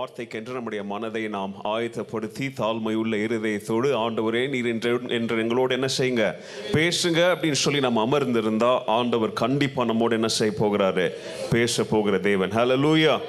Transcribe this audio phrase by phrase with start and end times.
[0.00, 6.34] வார்த்தைக்கென்று நம்முடைய மனதை நாம் ஆயத்தப்படுத்தி தாழ்மை உள்ள இருதயத்தோடு ஆண்டவரே நீர் என்று என்று எங்களோடு என்ன செய்யுங்க?
[6.72, 11.08] பேசுங்க அப்படின்னு சொல்லி நம்ம அமர்ந்திருந்தா ஆண்டவர் கண்டிப்பா நம்மோடு என்ன செய்ய போகிறாரு?
[11.50, 12.50] பேச போகிற தேவன்.
[12.50, 13.20] ஹலோ லூயா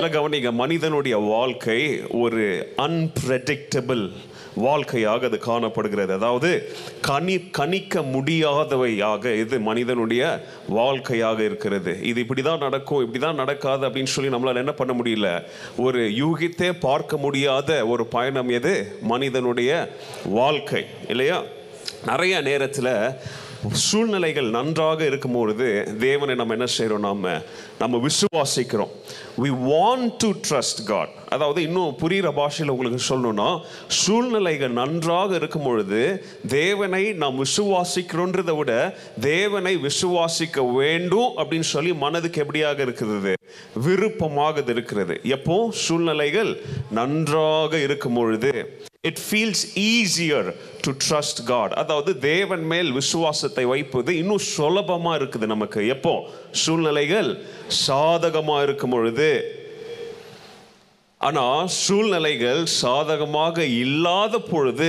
[0.00, 4.10] கவனிங்க மனிதனுடைய வாழ்க்கை ஒரு அன்பிரடிக்டபிள்
[4.54, 6.12] வாழ்க்கையாக அது காணப்படுகிறது.
[6.12, 12.00] அதாவது கனி கணிக்க முடியாதவையாக இது மனிதனுடைய வாழ்க்கையாக இருக்கிறது.
[12.02, 15.42] இது இப்படி தான் நடக்கும் இப்படி தான் நடக்காது அப்படின்னு சொல்லி நம்மளால் என்ன பண்ண முடியல?
[15.76, 18.98] ஒரு யூகித்தே பார்க்க முடியாத ஒரு பயணம் எது?
[19.02, 21.42] மனிதனுடைய வாழ்க்கை இல்லையா?
[22.06, 22.94] நிறைய நேரத்தில்
[23.72, 27.42] சூழ்நிலைகள் நன்றாக இருக்கும் பொழுது தேவனை நம்ம என்ன செய்கிறோம் நாம்
[27.78, 28.92] நம்ம விசுவாசிக்கிறோம்.
[29.42, 33.48] We want to trust God அதாவது இன்னும் புரிகிற பாஷையில் உங்களுக்கு சொல்லணும்னா
[34.00, 36.00] சூழ்நிலைகள் நன்றாக இருக்கும் பொழுது
[36.54, 38.72] தேவனை நாம் விசுவாசிக்கிறோன்றதை விட
[39.26, 43.34] தேவனை விசுவாசிக்க வேண்டும் அப்படின்னு சொல்லி மனதுக்கு எப்படியாக இருக்கிறது
[43.86, 45.14] விருப்பமாக இருக்கிறது.
[45.36, 45.56] எப்போ?
[45.84, 46.50] சூழ்நிலைகள்
[46.90, 48.52] நன்றாக இருக்கும் பொழுது
[49.08, 50.48] it feels easier
[50.84, 55.80] to trust God அதாவது தேவன் மேல் விசுவாசத்தை வைப்பது இன்னும் சுலபமாக இருக்குது நமக்கு.
[55.94, 56.14] எப்போ?
[56.62, 57.30] சூழ்நிலைகள்
[57.86, 59.28] சாதகமாக இருக்கும் பொழுது
[61.26, 64.88] ஆனால் சூழ்நிலைகள் சாதகமாக இல்லாத பொழுது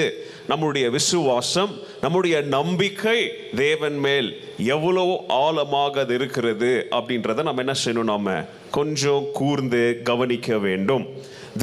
[0.52, 3.20] நம்முடைய விசுவாசம் நம்முடைய நம்பிக்கை
[3.56, 4.30] தேவன் மேல்
[4.76, 5.06] எவ்வளோ
[5.44, 8.12] ஆழமாக அது இருக்கிறது அப்படின்றத நம்ம என்ன செய்யணும்?
[8.14, 8.32] நாம்
[8.78, 11.06] கொஞ்சம் கூர்ந்து கவனிக்க வேண்டும்.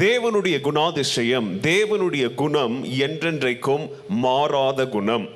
[0.05, 3.85] தேவனுடைய குணாதிசயம் தேவனுடைய குணம் என்றென்றைக்கும்
[4.25, 5.27] மாறாத குணம்.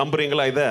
[0.00, 0.68] நம்புறீங்களா இதை?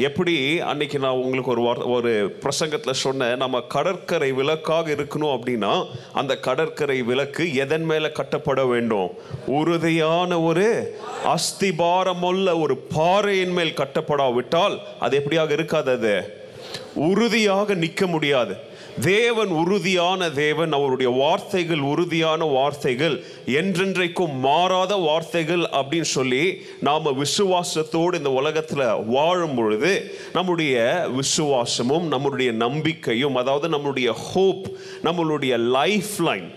[0.00, 7.02] எப்படி அன்னைக்கு நான் உங்களுக்கு ஒரு ஒரு பிரசங்கத்தில் சொன்னேன் நம்ம கடற்கரை விளக்காக இருக்கணும் அப்படின்னா அந்த கடற்கரை
[7.02, 9.10] விளக்கு எதன் மேலே கட்டப்பட வேண்டும்?
[9.46, 16.46] உறுதியான ஒரு அஸ்திபாரமுள்ள ஒரு பாறையின் மேல் கட்டப்படாவிட்டால் அது எப்படியாக இருக்காது அது?
[16.94, 18.67] உறுதியாக நிற்க முடியாது.
[19.06, 23.16] தேவன் உறுதியான தேவன் அவருடைய வார்த்தைகள் உறுதியான வார்த்தைகள்
[23.60, 26.44] என்றென்றைக்கும் மாறாத வார்த்தைகள் அப்படின்னு சொல்லி
[26.88, 28.84] நாம் விசுவாசத்தோடு இந்த உலகத்தில்
[29.16, 29.92] வாழும் பொழுது
[30.36, 30.76] நம்முடைய
[31.18, 34.66] விசுவாசமும் நம்முடைய நம்பிக்கையும் அதாவது நம்முடைய ஹோப்
[35.08, 36.48] நம்மளுடைய லைஃப் லைன்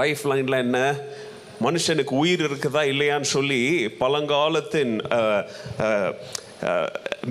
[0.00, 0.78] லைஃப் லைனில் என்ன?
[1.66, 3.62] மனுஷனுக்கு உயிர் இருக்குதா இல்லையான்னு சொல்லி
[4.02, 4.94] பழங்காலத்தின்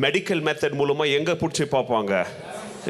[0.05, 2.13] மெடிக்கல் மெத்தட் மூலமாக எங்கே பிடிச்சி பார்ப்பாங்க?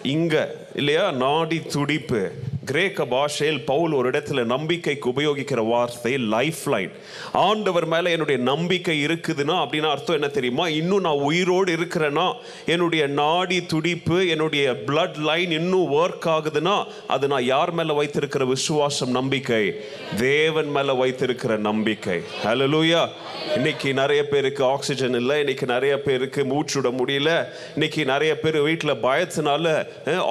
[0.03, 0.43] இங்கே
[0.75, 1.11] இல்லையா?
[1.11, 2.21] நாடி துடிப்பு.
[2.65, 6.91] கிரேக்க பாஷையில் பவுல் ஒரு இடத்துல நம்பிக்கைக்கு உபயோகிக்கிற வார்த்தை லைஃப் லைன்
[7.31, 10.67] ஆண்டவர் மேலே என்னுடைய நம்பிக்கை இருக்குதுன்னா அப்படின்னா அர்த்தம் என்ன தெரியுமா?
[10.67, 12.33] இன்னும் நான் உயிரோடு இருக்கிறேன்னா
[12.65, 19.11] என்னுடைய நாடி துடிப்பு என்னுடைய பிளட் லைன் இன்னும் ஒர்க் ஆகுதுன்னா அது நான் யார் மேலே வைத்திருக்கிற விசுவாசம்
[19.11, 19.81] நம்பிக்கை?
[20.17, 22.19] தேவன் மேலே வைத்திருக்கிற நம்பிக்கை.
[22.43, 23.07] ஹலலூயா
[23.55, 29.87] இன்னைக்கு நிறைய பேருக்கு ஆக்சிஜன் இல்லை இன்னைக்கு நிறைய பேருக்கு மூச்சுட முடியல இன்னைக்கு நிறைய பேர் வீட்டில் பயத்தினால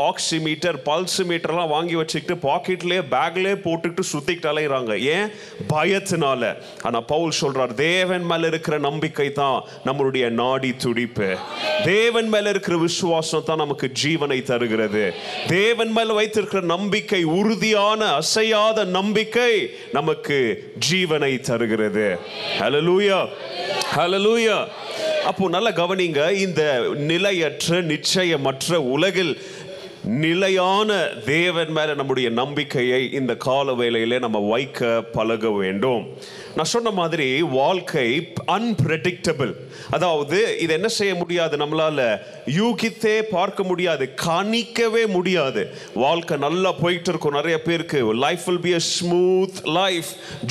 [0.08, 5.28] ஆக்சிமீட்டர் பல்ஸ் மீட்டர்லாம் வாங்கி வச்சு வச்சுக்கிட்டு பாக்கெட்லேயே பேக்லேயே போட்டுக்கிட்டு சுத்திக்கிட்டு அலைகிறாங்க ஏன்?
[5.68, 6.42] பயத்தினால.
[6.82, 11.36] ஆனால் பவுல் சொல்றார் தேவன் மேல இருக்கிற நம்பிக்கை தான் நம்மளுடைய நாடி துடிப்பு.
[11.84, 15.04] தேவன் மேல இருக்கிற விசுவாசம் தான் நமக்கு ஜீவனை தருகிறது.
[15.46, 19.52] தேவன் மேல வைத்திருக்கிற நம்பிக்கை உறுதியான அசையாத நம்பிக்கை
[19.92, 20.38] நமக்கு
[20.90, 22.18] ஜீவனை தருகிறது.
[22.58, 23.20] ஹலலூயா
[23.96, 24.58] ஹலலூயா
[25.24, 26.62] அப்போ நல்லா கவனிங்க இந்த
[26.94, 29.32] நிலையற்ற நிச்சயமற்ற உலகில்
[30.04, 36.06] நிலையான தேவன் மேல நம்முடைய நம்பிக்கையை இந்த கால வேலையிலே நம்ம வைக்க பழக வேண்டும்.
[36.56, 39.54] நான் சொன்ன மாதிரி வாழ்க்கை அன்பிரடிக்டபிள்
[39.90, 41.56] அதாவது இது என்ன செய்ய முடியாது?
[41.56, 45.74] நம்மளால யூகித்தே பார்க்க முடியாது கணிக்கவே முடியாது.
[45.94, 48.14] வாழ்க்கை நல்லா போயிட்டு இருக்கும் நிறைய பேருக்கு.
[48.14, 50.04] Life will be a smooth life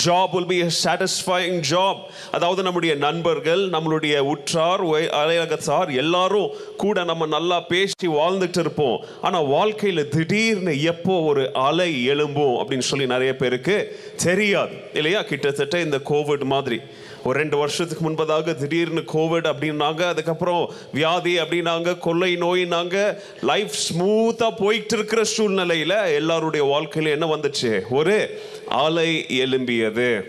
[0.06, 1.98] job will be a satisfying job
[2.32, 9.06] அதாவது நம்முடைய நண்பர்கள் நம்மளுடைய உற்றார் ஒய்- அலையகத்தார் எல்லாரும் கூட நம்ம நல்லா பேசி வாழ்ந்துட்டு இருப்போம்.
[9.22, 14.72] ஆனால் ஆனா வாழ்க்கையில் திடீர்னு எப்போ ஒரு அலை எழும்பும் அப்படின்னு சொல்லி நிறைய பேருக்கு தெரியாது.
[14.94, 15.22] இல்லையா?
[15.22, 16.80] கிட்டத்தட்ட இந்த கோவிட் மாதிரி.
[17.24, 24.96] ஒரு ரெண்டு வருஷத்துக்கு முன்பதாக திடீர்னு கோவிட் அப்படின்னாங்க அதுக்கப்புறம் வியாதி அப்படின்னாங்க கொள்ளை நோயினாங்க லைஃப் ஸ்மூத்தாக போயிட்டு
[24.96, 27.82] இருக்கிற சூழ்நிலையில் எல்லாருடைய வாழ்க்கையில் என்ன வந்துச்சு?
[27.90, 30.22] ஒரு அலை எழும்பியது.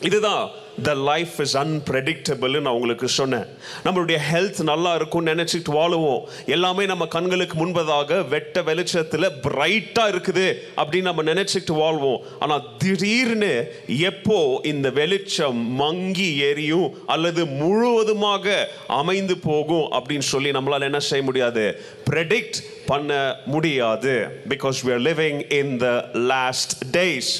[0.00, 0.50] இதுதான்
[0.82, 3.46] த லைஃப் இஸ் அன்பிரடிக்டபிள்னு நான் உங்களுக்கு சொன்னேன்.
[3.84, 6.20] நம்மளுடைய ஹெல்த் நல்லா இருக்கும்னு நினச்சிட்டு வாழுவோம்.
[6.46, 12.20] எல்லாமே நம்ம கண்களுக்கு முன்பதாக வெட்ட வெளிச்சத்தில் பிரைட்டாக இருக்குது அப்படின்னு நம்ம நினச்சிட்டு வாழ்வோம்.
[12.38, 20.98] ஆனால் திடீர்னு எப்போ இந்த வெளிச்சம் மங்கி எரியும் அல்லது முழுவதுமாக அமைந்து போகும் அப்படின்னு சொல்லி நம்மளால் என்ன
[20.98, 21.80] செய்ய முடியாது?
[22.10, 24.14] ப்ரெடிக்ட் பண்ண முடியாது
[24.48, 27.30] because we are living in the last days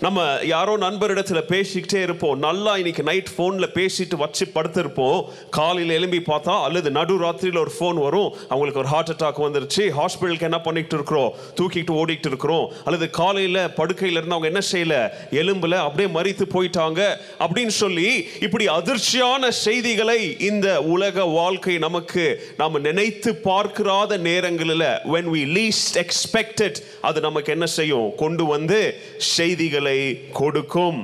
[0.00, 2.38] நம்ம யாரோ நண்பரிடத்தில் பேசிக்கிட்டே இருப்போம்.
[2.38, 8.02] நல்லா இன்னைக்கு நைட் ஃபோனில் பேசிட்டு வச்சு படுத்திருப்போம் காலையில் எழும்பி பார்த்தா அல்லது நடு ராத்திரியில் ஒரு ஃபோன்
[8.02, 8.34] வரும்.
[8.48, 9.84] அவங்களுக்கு ஒரு ஹார்ட் அட்டாக் வந்துருச்சு.
[10.00, 11.32] ஹாஸ்பிட்டலுக்கு என்ன பண்ணிட்டு இருக்கிறோம்?
[11.60, 12.72] தூக்கிட்டு ஓடிட்டு இருக்கிறோம்.
[12.84, 14.96] அல்லது காலையில் படுக்கையில் இருந்து அவங்க என்ன செய்யல?
[15.40, 17.00] எலும்பில் அப்படியே மறித்து போயிட்டாங்க
[17.38, 25.40] அப்படின்னு சொல்லி இப்படி அதிர்ச்சியான செய்திகளை இந்த உலக வாழ்க்கை நமக்கு நாம் நினைத்து பார்க்கிறாத நேரங்களில் when we
[25.58, 28.08] least expect it அது நமக்கு என்ன செய்யும்?
[28.16, 28.80] கொண்டு வந்து
[29.16, 29.98] செய்திகளை
[30.32, 31.00] கொடுக்கும்.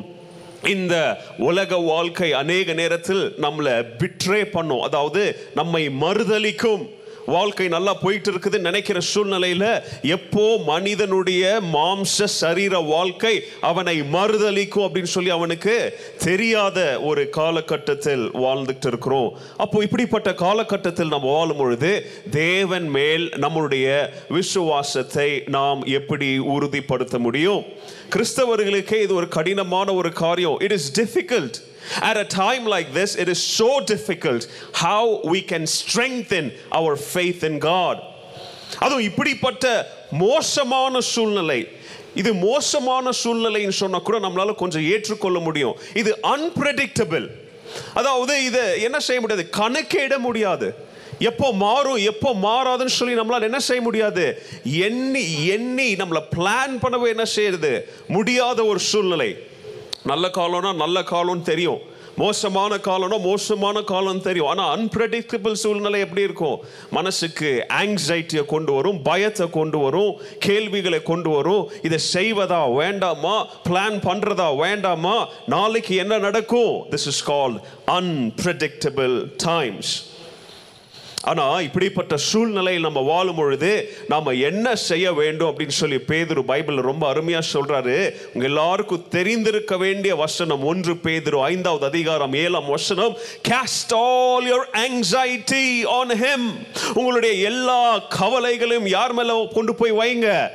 [0.69, 0.94] இந்த
[1.38, 4.82] உலக வாழ்க்கை அநேக நேரத்தில் நம்மளை பிட்ரே பண்ணும்.
[4.88, 5.23] அதாவது
[5.55, 6.85] நம்மை மறுதலிக்கும்.
[7.35, 9.65] வாழ்க்கை நல்லா போயிட்டு இருக்குதுன்னு நினைக்கிற சூழ்நிலையில
[10.17, 11.43] எப்போ மனிதனுடைய
[11.75, 13.35] மாம்ச சரீர வாழ்க்கை
[13.71, 15.75] அவனை மறுதளிக்கும் அப்படின்னு சொல்லி அவனுக்கு
[16.25, 16.79] தெரியாத
[17.11, 19.31] ஒரு காலகட்டத்தில் வாழ்ந்துட்டு இருக்கிறோம்.
[19.56, 21.93] அப்போ இப்படிப்பட்ட காலகட்டத்தில் நாம் வாழும் பொழுது
[22.31, 23.88] தேவன் மேல் நம்மளுடைய
[24.29, 27.65] விசுவாசத்தை நாம் எப்படி உறுதிப்படுத்த முடியும்?
[28.15, 30.59] கிறிஸ்தவர்களுக்கே இது ஒரு கடினமான ஒரு காரியம்.
[30.59, 31.59] It is difficult
[32.00, 37.43] At a time like this, it is so difficult how we can strengthen our faith
[37.43, 37.99] in God.
[38.79, 41.69] அதுவும் இப்படிப்பட்ட மோசமான சூழ்நிலை.
[42.15, 45.77] இது மோசமான சூழ்நிலைன்னு சொன்னா கூட நம்மளால கொஞ்சம் ஏற்றுக்கொள்ள முடியும்.
[45.94, 47.27] இது அன்பிரடிக்டபிள்
[47.94, 49.50] அதாவது இது என்ன செய்ய முடியாது?
[49.50, 50.88] கணக்கிட முடியாது.
[51.19, 54.43] எப்போ மாறும் எப்போ மாறாதுன்னு சொல்லி நம்மளால் என்ன செய்ய முடியாது?
[54.65, 57.93] எண்ணி எண்ணி நம்மளை பிளான் பண்ணவே என்ன செய்யறது?
[58.09, 59.49] முடியாத ஒரு சூழ்நிலை.
[60.05, 61.99] நல்ல காலம்னா நல்ல காலம்னு தெரியும்.
[62.17, 64.47] மோசமான காலம்னா மோசமான காலம் தெரியும்.
[64.47, 66.61] ஆனால் அன்பிரடிக்டபிள் சூழ்நிலை எப்படி இருக்கும்?
[66.91, 71.70] மனசுக்கு ஆங்ஸைட்டியை கொண்டு வரும் பயத்தை கொண்டு வரும் கேள்விகளை கொண்டு வரும்.
[71.82, 73.47] இதை செய்வதா வேண்டாமா?
[73.69, 75.29] பிளான் பண்ணுறதா வேண்டாமா?
[75.47, 76.87] நாளைக்கு என்ன நடக்கும்?
[76.91, 80.09] This is called unpredictable times
[81.22, 87.08] ஆனால் இப்படிப்பட்ட சூழ்நிலையில் நம்ம வாழும் பொழுது நாம் என்ன செய்ய வேண்டும் அப்படின்னு சொல்லி பேதுரு பைபிள் ரொம்ப
[87.08, 93.17] அருமையாக சொல்கிறாரு உங்கள் எல்லாருக்கும் தெரிந்திருக்க வேண்டிய வசனம் ஒன்று பேதுரு ஐந்தாவது அதிகாரம் ஏழாம் வசனம்
[93.49, 96.49] cast all your anxiety on him
[96.94, 100.49] உங்களுடைய எல்லா கவலைகளையும் யார் மேலே கொண்டு போய் வைங்க?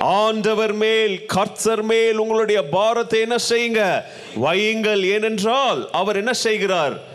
[0.00, 4.04] ஆண்டவர் மேல் கர்த்தர் மேல் உங்களுடைய பாரத்தை என்ன செய்யுங்க?
[4.42, 5.02] வையுங்கள்.
[5.02, 7.07] ஏனென்றால் அவர் என்ன செய்கிறார்?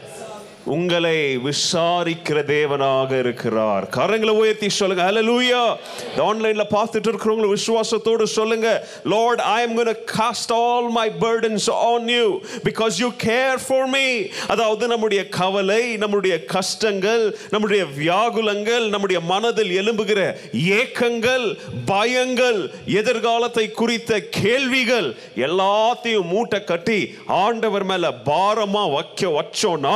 [0.65, 3.85] உங்களை விசாரிக்கிற தேவனாக இருக்கிறார்.
[3.95, 5.03] கரங்களை உயர்த்தி சொல்லுங்க.
[5.03, 5.77] ஹalleluya
[6.09, 8.87] இந்த ஆன்லைன்ல பார்த்துட்டு இருக்கிறவங்க விசுவாசத்தோடு சொல்லுங்க.
[9.03, 14.05] Lord I am gonna cast all my burdens on you because you care for me
[14.47, 20.21] அதாவது நம்முடைய கவலை நம்முடைய கஷ்டங்கள் நம்முடைய வியாகுலங்கள் நம்முடைய மனதில் எழும்புகிற
[20.53, 21.57] ஏக்கங்கள்
[21.91, 29.95] பயங்கள் எதிர்காலத்தை குறித்த கேள்விகள் எல்லாத்தையும் மூட்டை கட்டி ஆண்டவர் மேல பாரமா வைக்க வச்சோம்னா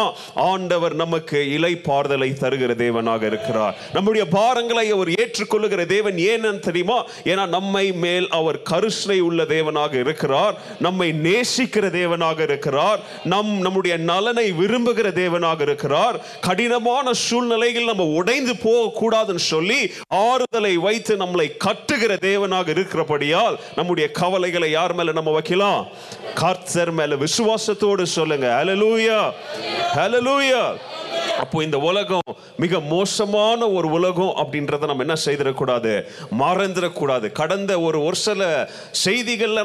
[0.57, 3.75] ஆண்டவர் நமக்கு இலை பாறுதலை தருகிற தேவனாக இருக்கிறார்.
[3.93, 7.05] நம்முடைய பாரங்களை அவர் ஏற்றுக்கொள்ளுகிற தேவன் ஏன்னு தெரியுமா?
[7.23, 10.55] ஏன்னா நம்மை மேல் அவர் கருஷ்ணை உள்ள தேவனாக இருக்கிறார்.
[10.79, 12.99] நம்மை நேசிக்கிற தேவனாக இருக்கிறார்.
[13.23, 16.25] நம் நம்முடைய நலனை விரும்புகிற தேவனாக இருக்கிறார்.
[16.41, 24.93] கடினமான சூழ்நிலையில் நம்ம உடைந்து போகக்கூடாதுன்னு சொல்லி ஆறுதலை வைத்து நம்மளை கட்டுகிற தேவனாக இருக்கிறபடியால் நம்முடைய கவலைகளை யார்
[24.93, 25.87] மேல நம்ம வைக்கலாம்?
[26.35, 28.45] கர்த்தர் மேல விசுவாசத்தோடு சொல்லுங்க.
[28.63, 30.96] ஹalleluya ஹalleluya
[31.41, 35.91] அப்போ இந்த உலகம் மிக மோசமான ஒரு உலகம் அப்படின்றத நம்ம என்ன செய்திடக்கூடாது?
[36.39, 37.31] மறந்துடக்கூடாது.
[37.31, 38.69] கடந்த ஒரு ஒரு சில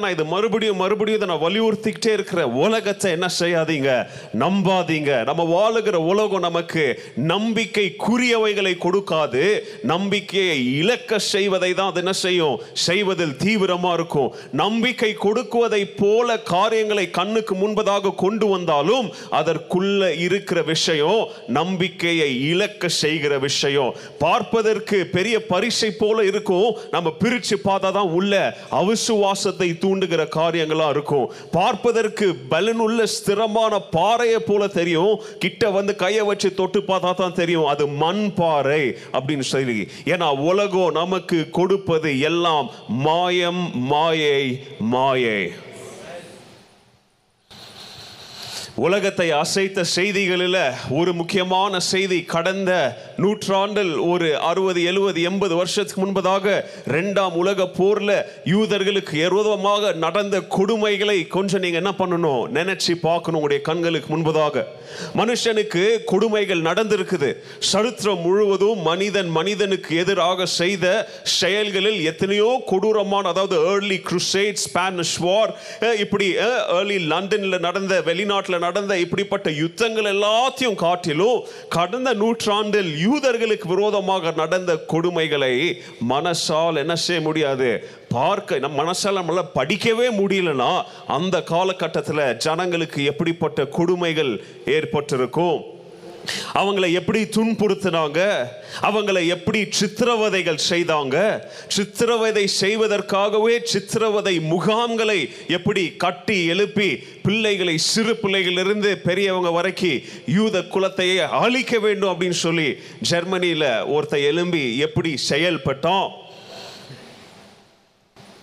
[0.02, 3.90] நான் இது மறுபடியும் மறுபடியும் இதை நான் வலியுறுத்திக்கிட்டே இருக்கிற உலகத்தை என்ன செய்யாதீங்க?
[4.42, 5.24] நம்பாதீங்க.
[5.24, 6.84] நம்ம வாழுகிற உலகம் நமக்கு
[7.32, 9.44] நம்பிக்கைக்குரியவைகளை கொடுக்காது.
[9.82, 12.60] நம்பிக்கையை இழக்க செய்வதை தான் அது என்ன செய்யும்?
[12.72, 14.30] செய்வதில் தீவிரமாக இருக்கும்.
[14.62, 21.20] நம்பிக்கை கொடுக்குவதை போல காரியங்களை கண்ணுக்கு முன்பதாக கொண்டு வந்தாலும் அதற்குள்ள இருக்கிற விஷயம்
[21.62, 23.90] நம்பிக்கையை இழக்க செய்கிற விஷயம்.
[24.24, 26.70] பார்ப்பதற்கு பெரிய பரிசை போல இருக்கும்.
[26.94, 28.32] நம்ம பிரிச்சு பார்த்தா தான் உள்ள
[28.80, 31.26] அவிசுவாசத்தை தூண்டுகிற காரியங்களா இருக்கும்.
[31.58, 35.14] பார்ப்பதற்கு பலனுள்ள ஸ்திரமான பாறையை போல தெரியும்.
[35.44, 37.68] கிட்ட வந்து கையை வச்சு தொட்டு பார்த்தா தான் தெரியும்.
[37.72, 38.82] அது மண் பாறை
[39.16, 39.80] அப்படின்னு சொல்லி.
[40.12, 42.70] ஏன்னா உலகம் நமக்கு கொடுப்பது எல்லாம்
[43.06, 44.42] மாயம் மாயை
[44.94, 45.42] மாயை.
[48.76, 50.54] உலகத்தை அசைத்த செய்திகளில்
[50.90, 52.70] ஒரு முக்கியமான செய்தி கடந்த
[53.16, 56.54] நூற்றாண்டில் ஒரு அறுபது எழுபது எண்பது வருஷத்துக்கு முன்பதாக
[56.88, 58.12] ரெண்டாம் உலக போர்ல
[58.44, 62.46] யூதர்களுக்கு விரோதமாக நடந்த கொடுமைகளை கொஞ்சம் நீங்க என்ன பண்ணணும்?
[62.58, 64.64] நினைச்சு பார்க்கணும் உங்களுடைய கண்களுக்கு முன்பதாக.
[65.16, 67.30] மனுஷனுக்கு கொடுமைகள் நடந்திருக்குது.
[67.58, 70.86] சரித்திரம் முழுவதும் மனிதன் மனிதனுக்கு எதிராக செய்த
[71.22, 75.54] செயல்களில் எத்தனையோ கொடூரமான அதாவது ஏர்லி குருசேட் ஸ்பானிஷ் வார்
[75.98, 76.28] இப்படி
[76.78, 81.38] ஏர்லி லண்டன்ல நடந்த வெளிநாட்டில் நடந்த இப்படிப்பட்ட யுத்தங்கள் எல்லாத்தையும் காட்டிலும்
[81.76, 85.54] கடந்த நூற்றாண்டில் யூதர்களுக்கு விரோதமாக நடந்த கொடுமைகளை
[86.12, 87.70] மனசால் என்ன செய்ய முடியாது?
[88.16, 90.70] பார்க்க நம்ம மனசால் நம்மளால் படிக்கவே முடியலன்னா
[91.18, 94.32] அந்த காலகட்டத்தில் ஜனங்களுக்கு எப்படிப்பட்ட கொடுமைகள்
[94.78, 95.58] ஏற்பட்டிருக்கும்?
[96.54, 98.20] அவங்கள எப்படி துன்புறுத்தினாங்க?
[98.82, 101.16] அவங்களை எப்படி சித்திரவதைகள் செய்தாங்க?
[101.68, 106.88] சித்திரவதை செய்வதற்காகவே சித்திரவதை முகாம்களை எப்படி கட்டி எழுப்பி
[107.22, 112.68] பிள்ளைகளை சிறு பிள்ளைகளிலிருந்து பெரியவங்க வரைக்கும் யூத குலத்தையே அழிக்க வேண்டும் அப்படின்னு சொல்லி
[113.00, 116.08] ஜெர்மனியில் ஒருத்த எழும்பி எப்படி செயல்பட்டான்?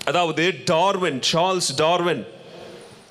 [0.05, 2.25] அதாவது டார்வின் சார்ல்ஸ் டார்வின்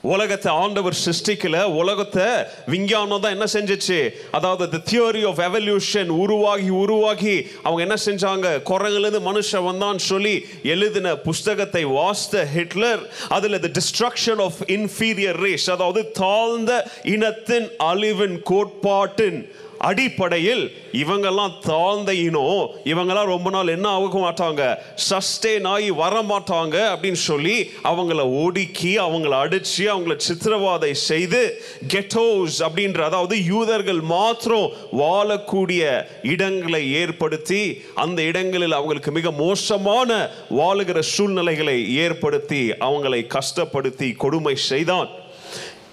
[0.05, 2.27] உலகத்தை ஆண்டவர் சிருஷ்டிக்கல உலகத்தை
[2.67, 4.11] விஞ்ஞானம் தான் என்ன செஞ்சுச்சு?
[4.31, 8.63] அதாவது த தியோரி ஆஃப் எவல்யூஷன் உருவாகி உருவாகி அவங்க என்ன செஞ்சாங்க?
[8.63, 16.11] குரங்குலேருந்து மனுஷன் வந்தான்னு சொல்லி எழுதின புஸ்தகத்தை வாஸ்த ஹிட்லர் அதில் the destruction of inferior race அதாவது
[16.11, 16.73] தாழ்ந்த
[17.05, 19.41] இனத்தின் அழிவின் கோட்பாட்டின்
[19.79, 22.71] அடிப்படையில் இவங்கெல்லாம் தாழ்ந்த இனம்.
[22.85, 24.63] இவங்கெல்லாம் ரொம்ப நாள் என்ன ஆக மாட்டாங்க?
[25.09, 31.61] சஸ்டெயின் ஆகி வர மாட்டாங்க அப்படின்னு சொல்லி அவங்கள ஒடுக்கி அவங்கள அடிச்சு அவங்கள சித்திரவாதை செய்து
[31.95, 41.95] கெட்டோஸ் அப்படின்ற அதாவது யூதர்கள் மாத்திரம் வாழக்கூடிய இடங்களை ஏற்படுத்தி அந்த இடங்களில் அவங்களுக்கு மிக மோசமான வாழுகிற சூழ்நிலைகளை
[41.95, 45.09] ஏற்படுத்தி அவங்களை கஷ்டப்படுத்தி கொடுமை செய்தான்.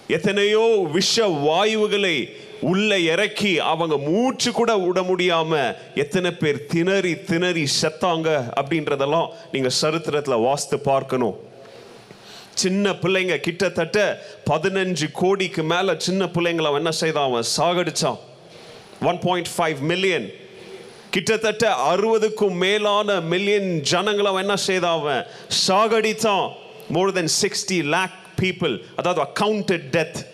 [0.08, 8.30] எத்தனையோ விஷ வாயுகளை உள்ள இறக்கி அவங்க மூச்சு கூட விட முடியாம எத்தனை பேர் திணறி திணறி செத்தாங்க
[8.60, 11.36] அப்படின்றதெல்லாம் நீங்க சரித்திரத்துல வாஸ்து பார்க்கணும்.
[12.54, 17.24] சின்ன பிள்ளைங்க கிட்டத்தட்ட பதினஞ்சு கோடிக்கு மேல சின்ன பிள்ளைங்களை அவன் என்ன செய்தான்?
[17.24, 18.18] அவன் சாகடிச்சான்.
[19.02, 20.30] ஒன் பாயிண்ட் ஃபைவ் மில்லியன்
[21.10, 25.00] கிட்டத்தட்ட அறுபதுக்கும் மேலான மில்லியன் ஜனங்களை அவன் என்ன செய்தான்?
[25.00, 25.26] அவன்
[25.68, 26.52] சாகடித்தான்
[26.90, 30.26] more than sixty lakh people அதாவது அக்கவுண்டட் டெத்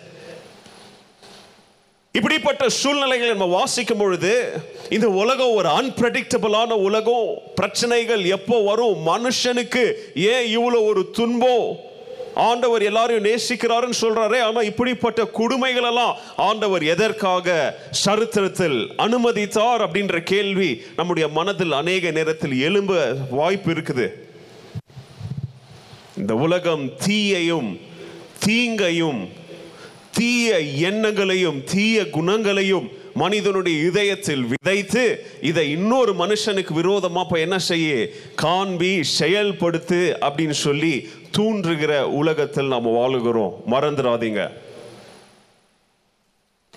[2.16, 4.32] இப்படிப்பட்ட சூழ்நிலைகளை நம்ம வாசிக்கும் பொழுது
[4.90, 7.28] இந்த உலகம் ஒரு அன்பிரடிக்டபிளான உலகம்.
[7.54, 8.98] பிரச்சனைகள் எப்போ வரும்?
[9.06, 9.84] மனுஷனுக்கு
[10.32, 11.66] ஏன் இவ்வளோ ஒரு துன்பம்?
[12.34, 17.56] ஆண்டவர் எல்லாரையும் நேசிக்கிறாருன்னு சொல்றாரே ஆனா இப்படிப்பட்ட கொடுமைகள் எல்லாம் ஆண்டவர் எதற்காக
[17.90, 24.08] சரித்திரத்தில் அனுமதித்தார் அப்படின்ற கேள்வி நம்முடைய மனதில் அநேக நேரத்தில் எழும்ப வாய்ப்பு இருக்குது.
[26.16, 27.80] இந்த உலகம் தீயையும்
[28.44, 29.22] தீங்கையும்
[30.12, 38.08] தீய எண்ணங்களையும் தீய குணங்களையும் மனிதனுடைய இதயத்தில் விதைத்து இதை இன்னொரு மனுஷனுக்கு விரோதமாக இப்போ என்ன செய்ய?
[38.34, 43.52] காண்பி செயல்படுத்து அப்படின்னு சொல்லி தூண்டுகிற உலகத்தில் நாம் வாழுகிறோம்.
[43.70, 44.50] மறந்துடாதீங்க.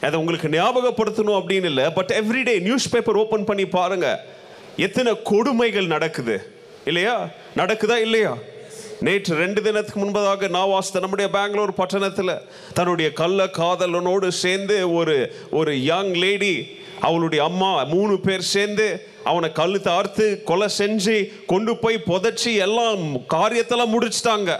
[0.01, 4.25] அதை உங்களுக்கு ஞாபகப்படுத்தணும் அப்படின்னு இல்லை but everyday news paper open பண்ணி பாருங்க.
[4.77, 6.53] எத்தனை கொடுமைகள் நடக்குது.
[6.85, 7.29] இல்லையா?
[7.55, 8.37] நடக்குதா இல்லையா?
[9.05, 12.33] நேற்று ரெண்டு தினத்துக்கு முன்பதாக நாவாஸ்த நம்முடைய பெங்களூர் பட்டணத்தில்
[12.77, 15.15] தன்னுடைய கள்ள காதலனோடு சேர்ந்து ஒரு
[15.59, 16.55] ஒரு யங் லேடி
[17.07, 18.87] அவளுடைய அம்மா மூணு பேர் சேர்ந்து
[19.31, 21.17] அவனை கழுத்து அறுத்து கொலை செஞ்சு
[21.51, 23.03] கொண்டு போய் புதைச்சி எல்லாம்
[23.35, 24.51] காரியத்தெல்லாம் முடிச்சிட்டாங்க.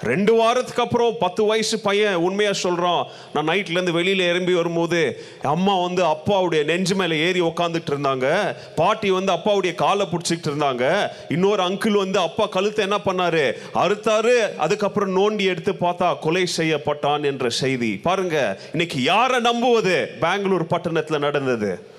[0.00, 6.04] ரெண்டு வாரத்துக்கு அப்புறம் பத்து வயசு பையன் உண்மையாக சொல்கிறான் நான் நைட்லேருந்து வெளியில் இறம்பி வரும்போது அம்மா வந்து
[6.04, 8.56] அப்பாவுடைய நெஞ்சு மேலே ஏறி உக்காந்துட்டு இருந்தாங்க.
[8.76, 11.10] பாட்டி வந்து அப்பாவுடைய காலை பிடிச்சிக்கிட்டு இருந்தாங்க.
[11.28, 13.52] இன்னொரு அங்கிள் வந்து அப்பா கழுத்தை என்ன பண்ணாரு?
[13.74, 14.56] அறுத்தாரு.
[14.56, 17.96] அதுக்கப்புறம் நோண்டி எடுத்து பார்த்தா கொலை செய்யப்பட்டான் என்ற செய்தி.
[17.96, 20.16] பாருங்க இன்னைக்கு யாரை நம்புவது?
[20.20, 21.94] பெங்களூர் பட்டணத்தில் நடந்தது.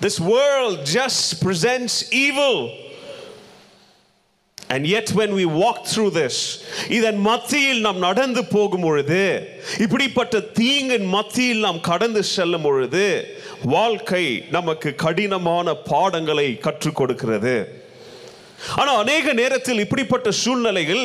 [0.00, 2.81] This world just presents evil
[4.72, 6.40] and yet when we walk through this
[6.98, 9.22] இதன் மத்தியில் நாம் நடந்து போகும் பொழுது
[9.84, 13.04] இப்படிப்பட்ட தீங்கின் மத்தியில் நாம் கடந்து செல்லும் பொழுது
[13.76, 14.24] வாழ்க்கை
[14.56, 17.56] நமக்கு கடினமான பாடங்களை கற்றுக் கொடுக்கிறது.
[18.80, 21.04] ஆனால் அநேக நேரத்தில் இப்படிப்பட்ட சூழ்நிலைகள்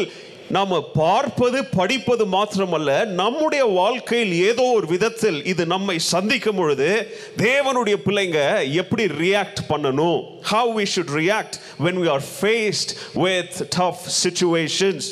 [0.49, 8.65] நாம் பார்ப்பது படிப்பது மாத்திரமல்ல நம்முடைய வாழ்க்கையில் ஏதோ ஒரு விதத்தில் இது நம்மை சந்திக்கும் பொழுது தேவனுடைய பிள்ளைங்க
[8.73, 10.19] எப்படி ரியாக்ட் பண்ணணும்?
[10.41, 15.07] How we should react when we are faced with tough situations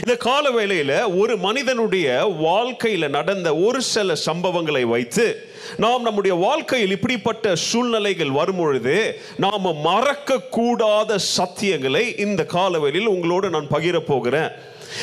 [0.00, 5.26] இந்த கால வேளையில் ஒரு மனிதனுடைய வாழ்க்கையில் நடந்த ஒரு சில சம்பவங்களை வைத்து
[5.76, 8.96] நாம் நம்முடைய வாழ்க்கையில் இப்படிப்பட்ட சூழ்நிலைகள் வரும் பொழுது
[9.36, 14.50] நாம மறக்க கூடாத சத்தியங்களை இந்த காலவெளியில் உங்களோடு நான் பகிர போகிறேன்.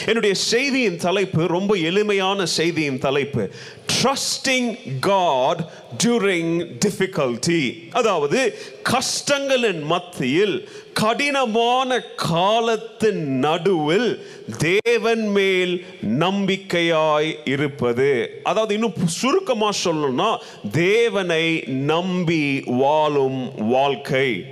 [0.05, 3.49] என்னுடைய செய்தியின் தலைப்பு ரொம்ப எளிமையான செய்தியின் தலைப்பு.
[3.93, 5.61] ட்ரஸ்டிங் காட்
[6.03, 6.53] டியூரிங்
[6.85, 8.57] டிஃபிகல்டி அதாவது
[8.89, 14.09] கஷ்டங்களின் மத்தியில் கடினமான காலத்தின் நடுவில்
[14.57, 15.85] தேவன் மேல்
[16.19, 18.39] நம்பிக்கையாய் இருப்பது.
[18.43, 20.37] அதாவது இன்னும் சுருக்கமாக சொல்லணும்னா
[20.71, 24.43] தேவனை நம்பி வாழும் வாழ்க்கை.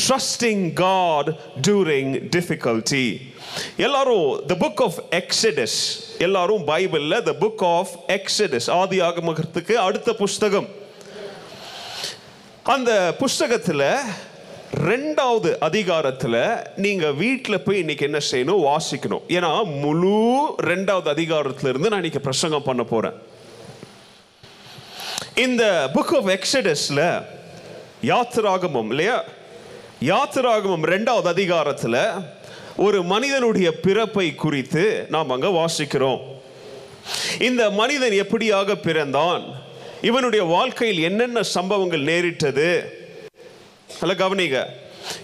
[0.00, 1.28] ட்ரஸ்டிங் காட்
[1.66, 3.06] டியூரிங் டிஃபிகல்டி
[3.76, 5.78] எல்லாரும் த புக் ஆஃப் எக்ஸிடஸ்
[6.18, 10.68] எல்லாரும் பைபிளில் த புக் ஆஃப் எக்ஸிடஸ் ஆதி ஆகமகத்துக்கு அடுத்த புஸ்தகம்.
[12.62, 13.96] அந்த புஸ்தகத்தில்
[14.84, 18.64] ரெண்டாவது அதிகாரத்தில் நீங்கள் வீட்டில் போய் இன்னைக்கு என்ன செய்யணும்?
[18.64, 19.22] வாசிக்கணும்.
[19.28, 23.22] ஏன்னா முழு ரெண்டாவது அதிகாரத்திலிருந்து நான் இன்னைக்கு பிரசங்கம் பண்ண போகிறேன்
[25.34, 27.24] இந்த புக் ஆஃப் எக்ஸடஸில்
[28.02, 29.24] யாத்திராகமம் இல்லையா?
[30.00, 32.00] யாத்திராகமம் ரெண்டாவது அதிகாரத்தில்
[32.84, 36.20] ஒரு மனிதனுடைய பிறப்பை குறித்து நாம் அங்க வாசிக்கிறோம்.
[37.38, 39.44] இந்த மனிதன் எப்படியாக பிறந்தான்?
[40.02, 42.68] இவனுடைய வாழ்க்கையில் என்னென்ன சம்பவங்கள் நேரிட்டது?
[44.00, 44.60] அல்ல கவனிங்க.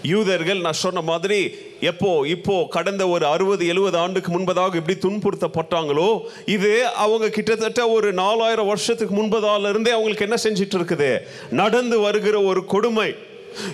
[0.01, 1.39] யூதர்கள் நான் சொன்ன மாதிரி
[1.81, 6.09] எப்போ இப்போ கடந்த ஒரு அறுபது எழுபது ஆண்டுக்கு முன்பதாக எப்படி துன்புறுத்தப்பட்டாங்களோ
[6.45, 11.11] இது அவங்க கிட்டத்தட்ட ஒரு நாலாயிரம் வருஷத்துக்கு முன்பதால இருந்தே அவங்களுக்கு என்ன செஞ்சிட்டு இருக்குது?
[11.49, 13.09] நடந்து வருகிற ஒரு கொடுமை.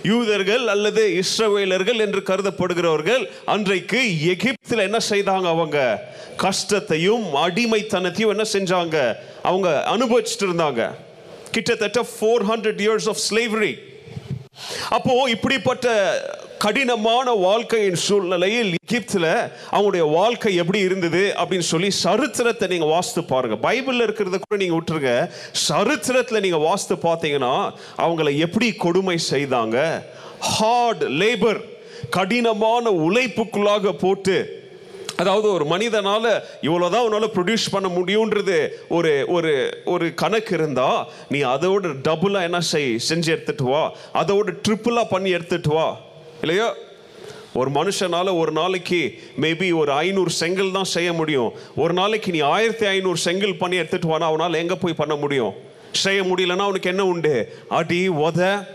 [0.03, 6.09] யூதர்கள் அல்லது இஸ்ரவேலர்கள் என்று கருதப்படுகிறவர்கள் அன்றைக்கு எகிப்தில் என்ன செய்தாங்க அவங்க?
[6.37, 9.15] கஷ்டத்தையும் அடிமைத்தனத்தையும் என்ன செஞ்சாங்க?
[9.43, 10.91] அவங்க அனுபவிச்சுட்டு இருந்தாங்க.
[11.51, 13.73] கிட்டத்தட்ட four hundred years of slavery
[14.89, 15.87] அப்போ இப்படிப்பட்ட
[16.63, 19.23] கடினமான வாழ்க்கையின் சூழ்நிலையில் எகிப்தில்
[19.75, 23.55] அவங்களுடைய வாழ்க்கை எப்படி இருந்தது அப்படின்னு சொல்லி சரித்திரத்தை நீங்கள் வாசித்து பாருங்க.
[23.65, 25.13] பைபிளில் இருக்கிறத கூட நீங்கள் விட்டுருங்க.
[25.67, 27.53] சரித்திரத்தில் நீங்கள் வாசித்து பார்த்தீங்கன்னா
[28.03, 29.77] அவங்கள எப்படி கொடுமை செய்தாங்க?
[30.55, 31.61] ஹார்ட் லேபர்
[32.17, 34.37] கடினமான உழைப்புக்குள்ளாக போட்டு
[35.23, 36.29] அதாவது ஒரு மனிதனால்
[36.67, 38.59] இவ்வளோதான் உன்னால் ப்ரொடியூஸ் பண்ண முடியுன்றது
[38.97, 39.51] ஒரு ஒரு
[39.95, 41.01] ஒரு கணக்கு இருந்தால்
[41.33, 43.83] நீ அதோட டபுளாக என்ன செய் செஞ்சு எடுத்துட்டு வா.
[44.21, 45.89] அதோட ட்ரிப்புளாக பண்ணி எடுத்துட்டு வா.
[46.41, 46.73] இல்லையா?
[47.53, 48.99] ஒரு மனுஷனால் ஒரு நாளைக்கு
[49.41, 51.53] மேபி ஒரு ஐநூறு செங்கல் தான் செய்ய முடியும்.
[51.75, 55.53] ஒரு நாளைக்கு நீ ஆயிரத்தி ஐநூறு செங்கல் பண்ணி எடுத்துட்டு வானா அவனால் எங்கே போய் பண்ண முடியும்?
[55.91, 57.33] செய்ய முடியலன்னா அவனுக்கு என்ன உண்டு?
[57.67, 58.65] அடி உத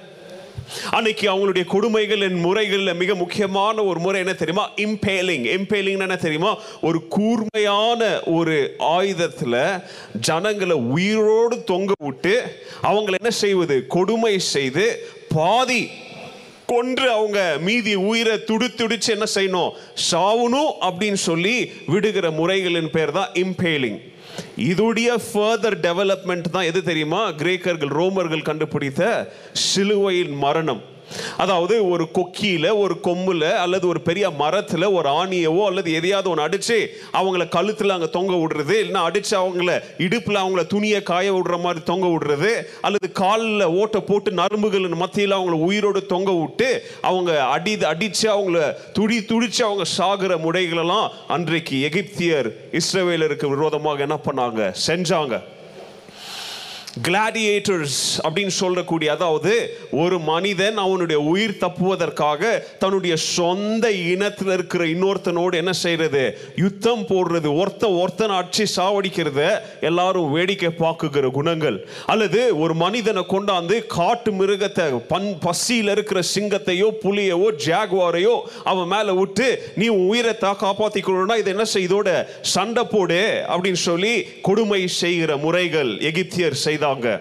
[0.91, 4.65] அன்னைக்கு அவங்களுடைய கொடுமைகளின் முறைகளில் மிக முக்கியமான ஒரு முறை என்ன தெரியுமா?
[4.77, 6.59] இம்பேலிங் இம்பேலிங் என்ன தெரியுமா?
[6.81, 9.81] ஒரு கூர்மையான ஒரு ஆயுதத்தில்
[10.21, 12.35] ஜனங்களை உயிரோடு தொங்க விட்டு
[12.83, 13.87] அவங்களை என்ன செய்வது?
[13.87, 14.87] கொடுமை செய்து
[15.35, 15.91] பாதி
[16.67, 19.71] கொன்று அவங்க மீதி உயிரை துடி துடிச்சு என்ன செய்யணும்?
[20.11, 23.99] சாவணும் அப்படின்னு சொல்லி விடுகிற முறைகளின் பேர் தான் இம்பேலிங்
[24.71, 27.33] இதுடைய ஃபர்தர் டெவலப்மெண்ட் தான் எது தெரியுமா?
[27.33, 30.83] கிரேக்கர்கள் ரோமர்கள் கண்டுபிடித்த சிலுவையின் மரணம்.
[31.37, 36.79] அதாவது ஒரு கொக்கியில ஒரு கொம்புல அல்லது ஒரு பெரிய மரத்துல ஒரு ஆணியவோ அல்லது எதையாவது ஒன்று அடிச்சு
[37.13, 42.07] அவங்கள கழுத்துல அங்க தொங்க விடுறது இல்லைன்னா அடிச்சு அவங்கள இடுப்புல அவங்கள துணியை காய விடுற மாதிரி தொங்க
[42.07, 48.75] விடுறது அல்லது காலில் ஓட்டை போட்டு நரம்புகள் மத்தியில் அவங்கள உயிரோடு தொங்க விட்டு அவங்க அடி அடிச்சு அவங்கள
[48.93, 54.73] துடி துடிச்சு அவங்க சாகிற முறைகளெல்லாம் அன்றைக்கு எகிப்தியர் இஸ்ரேவேலருக்கு விரோதமாக என்ன பண்ணாங்க?
[54.87, 55.35] செஞ்சாங்க.
[57.03, 65.73] கிளாடியேட்டர்ஸ் அப்படின்னு சொல்லக்கூடிய அதாவது ஒரு மனிதன் அவனுடைய உயிர் தப்புவதற்காக தன்னுடைய சொந்த இனத்தில் இருக்கிற இன்னொருத்தனோடு என்ன
[65.73, 71.85] செய்யறது யுத்தம் போடுறது ஒருத்த ஒருத்தனை அடிச்சு சாவடிக்கிறத எல்லாரும் வேடிக்கை பார்க்குகிற குணங்கள்.
[72.07, 79.63] அல்லது ஒரு மனிதனை கொண்டாந்து காட்டு மிருகத்தை பன் பசியில் இருக்கிற சிங்கத்தையோ புலியவோ ஜாகுவாரையோ அவன் மேலே விட்டு
[79.75, 85.99] நீ உயிரை தா காப்பாற்றிக்கணும்னா இது என்ன செய் இதோட சண்டை போடு அப்படின்னு சொல்லி கொடுமை செய்கிற முறைகள்
[85.99, 86.55] எகிப்தியர்
[86.87, 87.21] செய்தாங்க.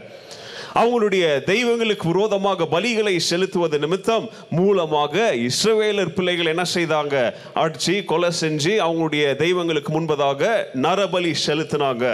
[0.80, 7.16] அவங்களுடைய தெய்வங்களுக்கு விரோதமாக பலிகளை செலுத்துவது நிமித்தம் மூலமாக இஸ்ரவேலர் பிள்ளைகள் என்ன செய்தாங்க?
[7.56, 10.42] அடிச்சு கொலை செஞ்சு அவங்களுடைய தெய்வங்களுக்கு முன்பதாக
[10.86, 12.06] நரபலி செலுத்தினாங்க.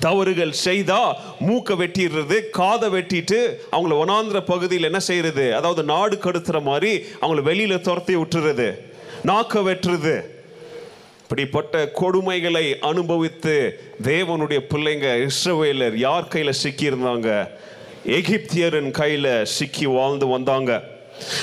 [0.00, 1.00] தவறுகள் செய்தா
[1.46, 3.40] மூக்க வெட்டிடுறது காதை வெட்டிட்டு
[3.72, 8.68] அவங்கள வனாந்திர பகுதியில் என்ன செய்யறது அதாவது நாடு கடுத்துற மாதிரி அவங்கள வெளியில துரத்தி விட்டுறது
[9.30, 10.16] நாக்க வெட்டுறது.
[11.28, 17.48] இப்படிப்பட்ட கொடுமைகளை அனுபவித்து தேவனுடைய பிள்ளைங்க இஸ்ரவேலர் யார் கையில் சிக்கியிருந்தாங்க?
[18.06, 20.82] எகிப்தியரின் கையில் சிக்கி வாழ்ந்து வந்தாங்க.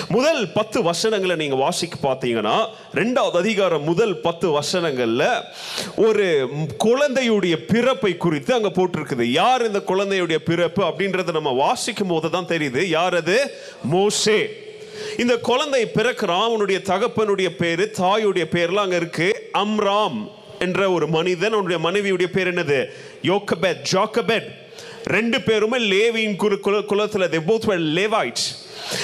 [0.07, 5.43] முதல் பத்து வசனங்களை நீங்க வாசிக்க பார்த்தீங்கன்னா ரெண்டாவது அதிகாரம் முதல் பத்து வசனங்கள்ல
[5.95, 6.49] ஒரு
[6.83, 9.21] குழந்தையுடைய பிறப்பை குறித்து அங்க போட்டிருக்குது.
[9.21, 12.83] யார் இந்த குழந்தையுடைய பிறப்பு அப்படின்றத நம்ம வாசிக்கும் போது தான் தெரியுது.
[12.83, 13.51] யார் அது?
[13.83, 14.63] மோசே.
[15.17, 16.43] இந்த குழந்தை பிறக்கிறான்.
[16.43, 19.49] அவனுடைய தகப்பனுடைய பேரு தாயுடைய பேர்லாம் அங்கே இருக்கு.
[19.53, 22.85] அம்ராம் என்ற ஒரு மனிதன் அவனுடைய மனைவியுடைய பேர் என்னது?
[23.21, 24.47] யோக்கபெட் ஜாக்கபெட்
[25.03, 27.79] ரெண்டு பேருமே லேவியின் குல குல குலத்தில் they both were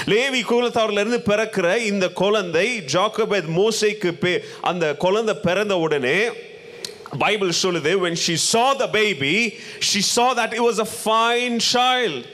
[0.06, 6.20] லேவி குலத்தாரிலிருந்து பிறக்கிற இந்த குழந்தை ஜாக்கபெத் மோசைக்கு பே அந்த குழந்தை பிறந்த உடனே
[7.20, 9.36] பைபிள் சொல்லுது when she saw the baby
[9.80, 12.26] she saw that it was a fine child.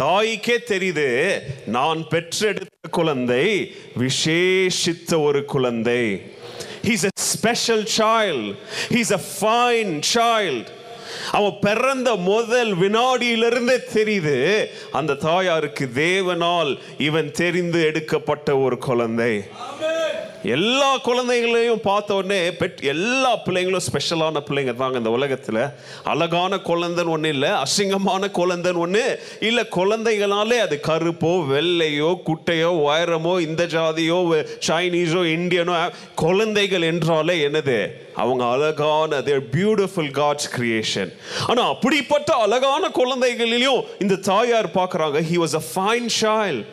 [0.00, 6.22] தாய்க்கே தெரியுது நான் பெற்றெடுத்த குழந்தை விசேஷித்த ஒரு குழந்தை.
[6.82, 8.54] He's a special child.
[8.88, 10.66] He's a fine child.
[11.32, 19.42] அவன் பிறந்த முதல் வினாடியிலிருந்தே தெரியுது அந்த தாயாருக்கு தேவனால் இவன் தெரிந்து எடுக்கப்பட்ட ஒரு குழந்தை.
[20.44, 25.70] எல்லா குழந்தைகளையும் பார்த்த உடனே பெட் எல்லா பிள்ளைங்களும் ஸ்பெஷலான பிள்ளைங்க தாங்க இந்த உலகத்தில்.
[26.04, 33.66] அழகான குழந்தைன்னு ஒன்று இல்லை அசிங்கமான குழந்தைன்னு ஒன்று இல்லை குழந்தைகளாலே அது கருப்போ வெள்ளையோ குட்டையோ உயரமோ இந்த
[33.66, 37.78] ஜாதியோ சைனீஸோ இந்தியனோ குழந்தைகள் என்றாலே என்னது?
[38.14, 41.12] அவங்க அழகான தேர் பியூட்டிஃபுல் காட்ஸ் கிரியேஷன்
[41.46, 46.66] ஆனால் அப்படிப்பட்ட அழகான குழந்தைகளிலையும் இந்த தாயார் பார்க்குறாங்க he was a fine child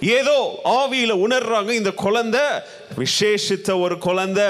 [0.00, 2.40] ஏதோ ஆவியில உணர்றாங்க இந்த குழந்தை
[2.98, 4.44] விசேஷித்த ஒரு குழந்தை.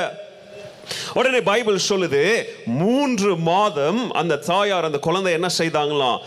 [1.14, 6.18] உடனே பைபிள் சொல்லுது மூன்று மாதம் அந்த தாயார் அந்த குழந்தை என்ன செய்தாங்களாம்?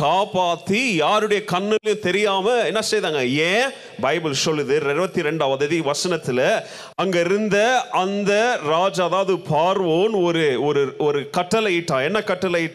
[0.00, 3.28] காப்பாத்தி யாருடைய கண்ணுலயும் தெரியாம என்ன செய்தாங்க?
[3.34, 3.68] ஏன்?
[4.00, 6.62] பைபிள் சொல்லுது இருபத்தி ரெண்டாவது அதி வசனத்துல
[6.94, 12.70] அங்க இருந்த அந்த ராஜா அதாவது பார்வோன் ஒரு ஒரு ஒரு கட்டளை என்ன கட்டளை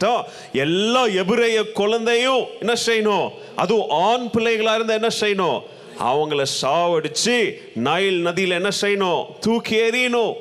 [0.53, 3.29] எல்லா எபிரேய குழந்தையும் என்ன செய்யணும்?
[3.55, 5.61] அதுவும் ஆண் பிள்ளைகளா இருந்தா என்ன செய்யணும்?
[5.99, 9.25] அவங்கள சாவடிச்சு நைல் நதியில் என்ன செய்யணும்?
[9.39, 10.33] தூக்கி எறியணும்.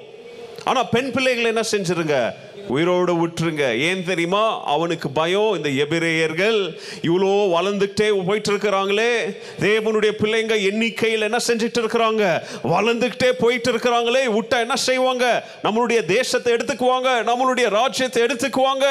[0.65, 2.35] ஆனா பெண் பிள்ளைகளை என்ன செஞ்சிருங்க?
[2.69, 4.65] உயிரோடு விட்டுருங்க ஏன் தெரியுமா?
[4.65, 5.57] அவனுக்கு பயம்.
[5.57, 14.25] இந்த எபிரேயர்கள் இவ்வளோ வளர்ந்துட்டே போயிட்டு இருக்கிறாங்களே தேவனுடைய பிள்ளைங்க எண்ணிக்கையில் என்ன செஞ்சுட்டு இருக்கிறாங்க வளர்ந்துக்கிட்டே போயிட்டு இருக்கிறாங்களே
[14.39, 15.45] விட்டா என்ன செய்வாங்க?
[15.63, 17.11] நம்மளுடைய தேசத்தை எடுத்துக்குவாங்க.
[17.31, 18.87] நம்மளுடைய ராஜ்யத்தை எடுத்துக்குவாங்க.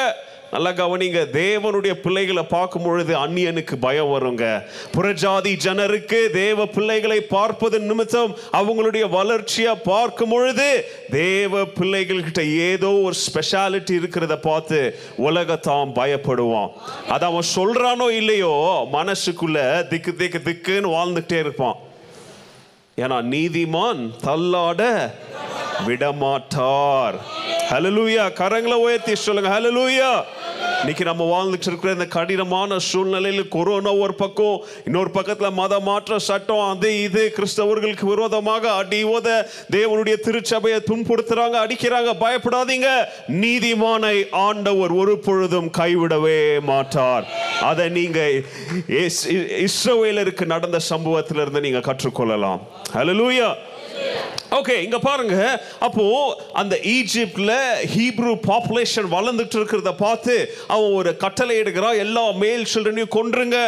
[0.54, 4.44] நல்லா கவனிங்க தேவனுடைய பிள்ளைகளை பார்க்கும் பொழுது அந்நியனுக்கு பயம் வருங்க.
[4.96, 10.68] புறஜாதி ஜனருக்கு தேவ பிள்ளைகளை பார்ப்பது நிமித்தம் அவங்களுடைய வளர்ச்சியை பார்க்கும் பொழுது
[11.10, 14.78] தேவ பிள்ளைகள்கிட்ட ஏதோ ஒரு ஸ்பெஷாலிட்டி இருக்கிறத பார்த்து
[15.28, 16.70] உலகத்தான் பயப்படுவான்.
[17.08, 18.54] அதை அவன் சொல்றானோ இல்லையோ
[18.92, 21.76] மனசுக்குள்ள திக்கு திக்கு திக்குன்னு வாழ்ந்துகிட்டே இருப்பான்.
[22.96, 24.82] ஏன்னா நீதிமான் தள்ளாட
[25.86, 27.16] விடமாட்டார்.
[27.70, 29.50] ஹலலூயா கரங்களை உயர்த்தி சொல்லுங்க.
[29.58, 30.10] ஹலலூயா
[30.84, 36.58] இன்னைக்கு நம்ம வாழ்ந்துட்டு இருக்கிற இந்த கடினமான சூழ்நிலையில் கொரோனா ஒரு பக்கம் இன்னொரு பக்கத்தில் மத மாற்ற சட்டம்
[36.58, 43.04] அது இது கிறிஸ்தவர்களுக்கு விரோதமாக அடி ஓத தேவனுடைய திருச்சபையை துன்புறுத்துறாங்க அடிக்கிறாங்க பயப்படாதீங்க.
[43.28, 47.26] நீதிமானை ஆண்டவர் ஒரு பொழுதும் கைவிடவே மாட்டார்.
[47.60, 48.30] அதை நீங்க
[48.88, 49.60] இஸ்-
[50.46, 52.60] நடந்த சம்பவத்திலிருந்து நீங்க கற்றுக்கொள்ளலாம்.
[52.94, 53.54] ஹalleluya
[54.58, 55.36] ஓகே இங்க பாருங்க.
[55.86, 56.04] அப்போ
[56.52, 57.52] அந்த ஈஜிப்ட்ல
[57.94, 60.34] ஹீப்ரு பாப்புலேஷன் வளர்ந்துட்டு இருக்கிறத பார்த்து
[60.68, 63.58] அவன் ஒரு கட்டளை எடுக்கிறான் எல்லா மேல் சில்ட்ரனையும் கொன்றுங்க.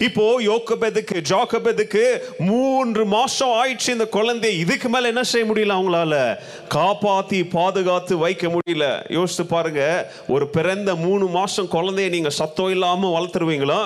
[0.00, 2.04] இப்போ யோக்கபெதுக்கு ஜாக்கபெதுக்கு
[2.38, 4.58] மூன்று மாசம் ஆயிடுச்சு இந்த குழந்தைய.
[4.64, 6.38] இதுக்கு மேல என்ன செய்ய முடியல அவங்களால?
[6.74, 8.86] காப்பாத்தி பாதுகாத்து வைக்க முடியல.
[9.10, 9.82] யோசித்து பாருங்க
[10.28, 13.82] ஒரு பிறந்த மூணு மாசம் குழந்தைய நீங்க சத்தம் இல்லாம வளர்த்துருவீங்களா?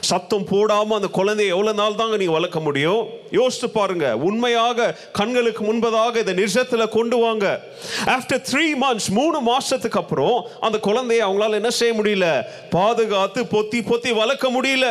[0.00, 3.06] சத்தம் போடாமல் அந்த குழந்தையை எவ்வளோ நாள் தாங்க நீங்கள் வளர்க்க முடியும்?
[3.30, 4.16] யோசித்து பாருங்க.
[4.16, 7.60] உண்மையாக கண்களுக்கு முன்பதாக இதை நிஜத்தில் கொண்டு வாங்க.
[8.06, 12.42] ஆஃப்டர் த்ரீ மந்த்ஸ் மூணு மாதத்துக்கு அப்புறம் அந்த குழந்தையை அவங்களால என்ன செய்ய முடியல?
[12.70, 14.88] பாதுகாத்து பொத்தி பொத்தி வளர்க்க முடியல.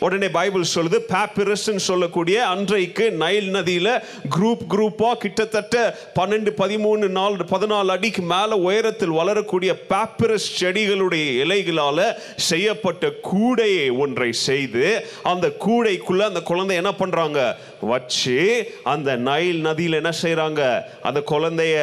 [0.00, 3.90] உடனே பைபிள் சொல்லுது பேப்பிரஸ்ன்னு சொல்லக்கூடிய அன்றைக்கு நைல் நதியில்
[4.36, 12.04] குரூப் குரூப்பாக கிட்டத்தட்ட பன்னெண்டு பதிமூணு நாள் பதினாலு அடிக்கு மேலே உயரத்தில் வளரக்கூடிய பேப்பிரஸ் செடிகளுடைய இலைகளால்
[12.36, 14.84] செய்யப்பட்ட கூடையை ஒன்றை செய்து
[15.22, 17.40] அந்த கூடைக்குள்ளே அந்த குழந்தை என்ன பண்ணுறாங்க
[17.80, 18.38] வச்சு
[18.84, 20.62] அந்த நைல் நதியில் என்ன செய்கிறாங்க
[21.02, 21.76] அந்த குழந்தைய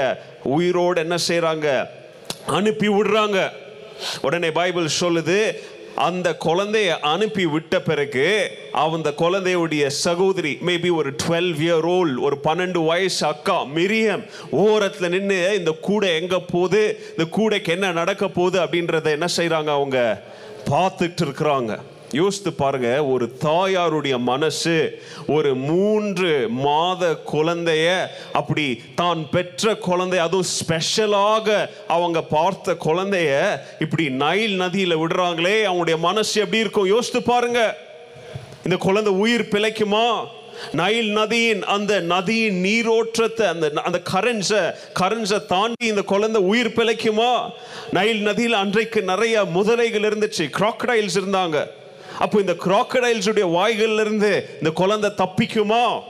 [0.56, 1.68] உயிரோடு என்ன செய்கிறாங்க
[2.46, 3.40] அனுப்பி விடுறாங்க.
[4.22, 5.38] உடனே பைபிள் சொல்லுது
[5.96, 12.86] அந்த குழந்தைய அனுப்பி விட்ட பிறகு அந்த குழந்தையுடைய சகோதரி மேபி ஒரு டுவெல் இயர் ஓல்ட் ஒரு பன்னெண்டு
[12.86, 17.00] வயசு அக்கா மிரியம் ஓரத்தில் நின்று இந்த கூடை எங்க போகுது?
[17.10, 18.60] இந்த கூடைக்கு என்ன நடக்க போகுது?
[18.60, 20.24] அப்படின்றத என்ன செய்கிறாங்க அவங்க?
[20.70, 21.80] பார்த்துட்டு இருக்கிறாங்க.
[22.20, 24.76] யோசித்து பாருங்க ஒரு தாயாருடைய மனசு
[25.36, 26.32] ஒரு மூன்று
[26.66, 27.88] மாத குழந்தைய
[28.40, 28.66] அப்படி
[29.02, 31.58] தான் பெற்ற குழந்தை அதுவும் ஸ்பெஷலாக
[31.96, 33.32] அவங்க பார்த்த குழந்தைய
[33.86, 36.92] இப்படி நைல் நதியில விடுறாங்களே அவங்களுடைய மனசு எப்படி இருக்கும்?
[36.96, 37.62] யோசித்து பாருங்க.
[38.66, 40.08] இந்த குழந்தை உயிர் பிழைக்குமா?
[40.80, 44.62] நைல் நதியின் அந்த நதியின் நீரோற்றத்தை அந்த அந்த கரன்ஸை
[45.00, 47.32] கரன்ஸை தாண்டி இந்த குழந்தை உயிர் பிழைக்குமா?
[47.98, 51.58] நைல் நதியில் அன்றைக்கு நிறைய முதலைகள் இருந்துச்சு கிராக்கடைல்ஸ் இருந்தாங்க.
[52.20, 56.02] அப்போ இந்த crocodiles வாய்களிலிருந்து இந்த குழந்தை தப்பிக்குமா?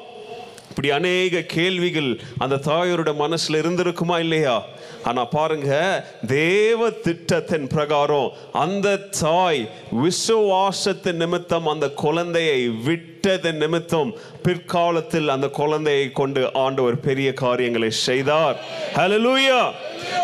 [0.70, 4.64] இப்படி அநேக கேள்விகள் அந்த தாயாரோட மனசில் இருந்திருக்குமா இல்லையா?
[5.04, 9.70] ஆனால் பாருங்க தேவ திட்டத்தின் பிரகாரம் அந்த தாய்
[10.04, 14.14] விசுவாசத்தின் நிமித்தம் அந்த குழந்தையை விட்டதன் நிமித்தம்
[14.44, 18.56] பிற்காலத்தில் அந்த குழந்தையை கொண்டு ஆண்டவர் பெரிய காரியங்களை செய்தார்.
[18.94, 19.72] Hallelujah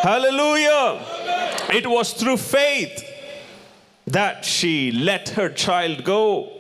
[0.03, 0.95] hallelujah
[1.69, 3.09] it was through faith
[4.11, 6.51] that she let her child go.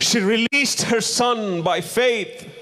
[0.00, 2.53] She released her son by faith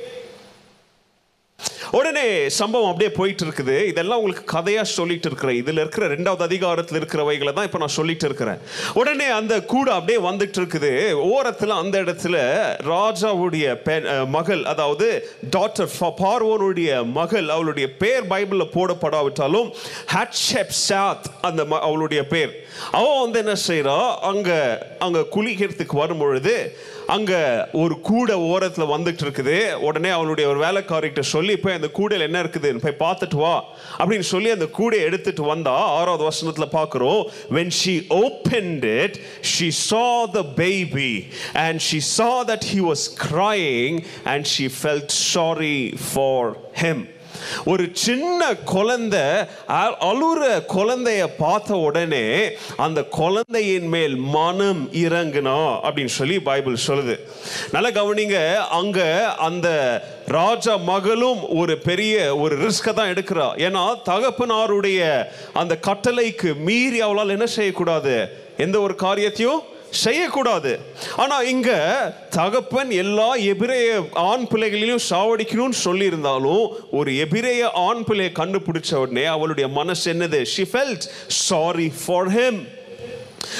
[1.90, 5.57] உடனே சம்பவம் அப்படியே போயிட்டு இருக்குது இதெல்லாம் உங்களுக்கு கதையாக சொல்லிட்டு இருக்கிறேன்.
[5.57, 8.59] இதில் இருக்கிற ரெண்டாவது அதிகாரத்தில் இருக்கிறவைகளை தான் இப்போ நான் சொல்லிட்டு இருக்கிறேன்.
[8.94, 12.37] உடனே அந்த கூட அப்படியே வந்துட்டு இருக்குது ஓரத்தில் அந்த இடத்துல
[12.87, 13.66] ராஜாவுடைய
[14.27, 15.09] மகள் அதாவது
[15.51, 19.70] டாக்டர் பார்வோனுடைய மகள் அவளுடைய பேர் பைபிளில் போடப்படாவிட்டாலும்
[20.12, 22.66] ஹட்ஷெப் சாத் அந்த ம- அவளுடைய பேர்.
[22.90, 24.16] அவன் வந்து என்ன செய்றா?
[24.16, 24.59] அங்கே
[24.98, 26.77] அங்கே குளிக்கிறதுக்கு வரும் பொழுது
[27.12, 29.75] அங்க ஒரு கூடை ஓரத்துல வந்துட்டு இருக்குது.
[29.75, 32.92] உடனே அவளுடைய ஒரு வேலைக்காரிகிட்ட சொல்லி போய் அந்த கூடையில் என்ன இருக்குது?
[32.94, 33.64] போய் பார்த்துட்டு வா.
[33.98, 39.18] அப்படின்னு சொல்லி அந்த கூடையை எடுத்துட்டு வந்தா ஆறாவது வசனத்துல பார்க்கிறோம் when she opened it
[39.59, 45.96] she saw the baby and she saw that he was crying and she felt sorry
[46.14, 47.12] for him.
[47.64, 56.40] ஒரு சின்ன குழந்தை அ- அழுற குழந்தைய பார்த்த உடனே அந்த குழந்தையின் மேல் மனம் இறங்குனா அப்படின்னு சொல்லி
[56.40, 57.18] பைபிள் சொல்லுது.
[57.72, 59.68] நல்ல கவனிங்க அங்க அந்த
[60.26, 63.60] ராஜா மகளும் ஒரு பெரிய ஒரு ரிஸ்கை தான் எடுக்கிறா.
[63.60, 68.40] ஏன்னா தகப்பனாருடைய அந்த கட்டளைக்கு மீறி அவளால் என்ன செய்யக்கூடாது?
[68.56, 69.62] எந்த ஒரு காரியத்தையும்
[69.92, 70.78] செய்யக்கூடாது.
[71.16, 71.70] ஆனால் இங்க
[72.31, 80.12] தகப்பன் எல்லா எபிரேய ஆண் பிள்ளைகளையும் சாவடிக்கணும்னு சொல்லியிருந்தாலும் ஒரு எபிரேய ஆண் பிள்ளையை கண்டுபிடிச்ச உடனே அவளுடைய மனசு
[80.12, 80.42] என்னது?
[80.42, 82.66] She felt sorry for him.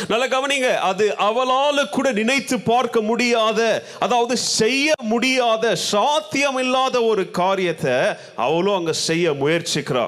[0.09, 3.61] நல்ல கவனிங்க அது அவளால கூட நினைத்து பார்க்க முடியாத
[3.99, 7.95] அதாவது செய்ய முடியாத சாத்தியம் இல்லாத ஒரு காரியத்தை
[8.37, 10.05] அவளும் அங்க செய்ய முயற்சிக்கிறா.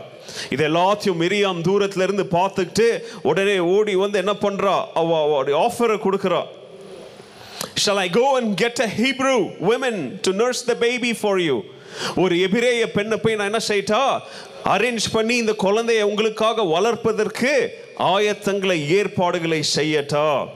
[0.51, 2.89] இது எல்லாத்தையும் மிரியாம் தூரத்துல இருந்து பார்த்துக்கிட்டு
[3.23, 4.77] உடனே ஓடி வந்து என்ன பண்றா?
[4.95, 6.43] அவ ஆஃபரை கொடுக்குறா.
[7.83, 11.57] Shall I go and get a Hebrew woman to nurse the baby for you?
[12.17, 14.21] ஒரு எபிரேய பெண்ணை போய் நான் என்ன செய்யட்டா?
[14.65, 20.49] அரேஞ்ச் பண்ணி இந்த குழந்தையை உங்களுக்காக வளர்ப்பதற்கு ஆயத்தங்களை ஏற்பாடுகளை செய்யட்டா?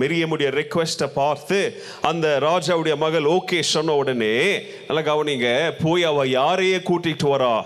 [0.00, 7.24] மெரியமுடைய ரெக்வெஸ்ட்டை பார்த்து அந்த ராஜாவுடைய மகள் ஓகே சொன்ன உடனே நல்லா கவனிங்க போய் அவ யாரையே கூட்டிட்டு
[7.24, 7.64] வரா?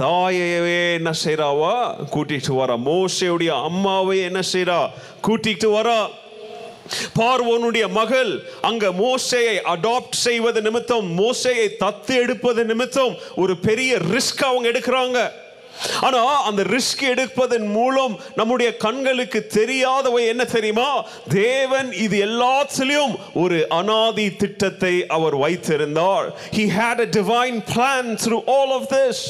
[0.00, 1.94] தாயையவே என்ன செய்றாவா?
[2.14, 2.76] கூட்டிட்டு வரா.
[2.84, 4.88] மோசையுடைய அம்மாவை என்ன செய்றா?
[5.26, 6.08] கூட்டிட்டு வரா.
[7.18, 14.68] பார்வோனுடைய மகள் அங்க மோசையை அடாப்ட் செய்வது நிமித்தம் மோசையை தத்து எடுப்பது நிமித்தம் ஒரு பெரிய ரிஸ்க் அவங்க
[14.68, 15.30] எடுக்கிறாங்க.
[16.00, 21.04] ஆனா அந்த ரிஸ்க் எடுப்பதன் மூலம் நம்முடைய கண்களுக்கு தெரியாதவை என்ன தெரியுமா?
[21.28, 26.38] தேவன் இது எல்லாத்திலையும் ஒரு அனாதி திட்டத்தை அவர் வைத்திருந்தார்.
[26.52, 29.22] He had a divine plan through all of this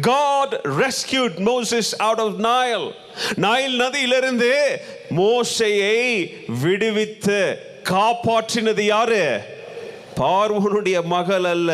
[0.00, 2.94] God rescued Moses out of Nile.
[3.36, 4.80] Nile நதியிலிருந்து
[5.16, 6.30] மோசையை
[6.62, 7.58] விடுவித்து
[7.90, 9.40] காப்பாற்றினது யாரு?
[10.16, 11.70] பார்வனுடைய மகள் அல்ல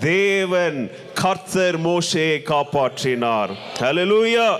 [0.00, 3.50] தேவன் கர்த்தர் மோசையை காப்பாற்றினார்.
[3.80, 4.58] ஹலலூயா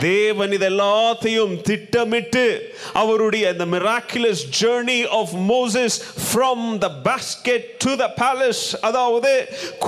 [0.00, 2.44] தேவன் இதெல்லாத்தையும் திட்டமிட்டு
[2.92, 9.32] அவருடைய இந்த miraculous journey of Moses from the basket to the palace அதாவது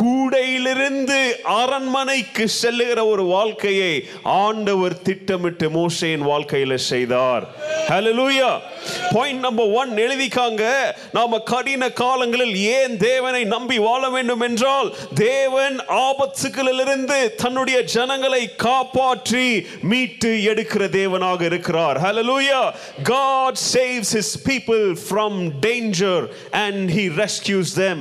[0.01, 7.45] கூடையிலிருந்து அரண்மனைக்கு செல்லுகிற ஒரு வாழ்க்கையை ஆண்டவர் திட்டமிட்டு மோசையின் வாழ்க்கையில செய்தார்.
[7.89, 8.51] ஹலலூயா
[9.13, 10.63] பாயிண்ட் நம்பர் ஒன் எழுதிக்காங்க
[11.13, 15.77] நாம கடின காலங்களில் ஏன் தேவனை நம்பி வாழ வேண்டும் என்றால் தேவன்
[16.07, 19.47] ஆபத்துகளிலிருந்து தன்னுடைய ஜனங்களை காப்பாற்றி
[19.92, 22.62] மீட்டு எடுக்கிற தேவனாக இருக்கிறார் ஹalleluya
[23.16, 25.34] God saves his people from
[25.70, 26.18] danger
[26.64, 28.00] and he rescues them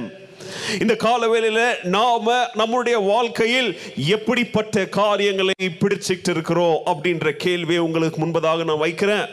[0.83, 1.63] இந்த காலவேளையில
[1.97, 2.27] நாம
[2.61, 3.69] நம்முடைய வாழ்க்கையில்
[4.17, 9.27] எப்படிப்பட்ட காரியங்களை பிடிச்சிட்டு இருக்கிறோம் அப்படின்ற கேள்வியை உங்களுக்கு முன்பதாக நான் வைக்கிறேன்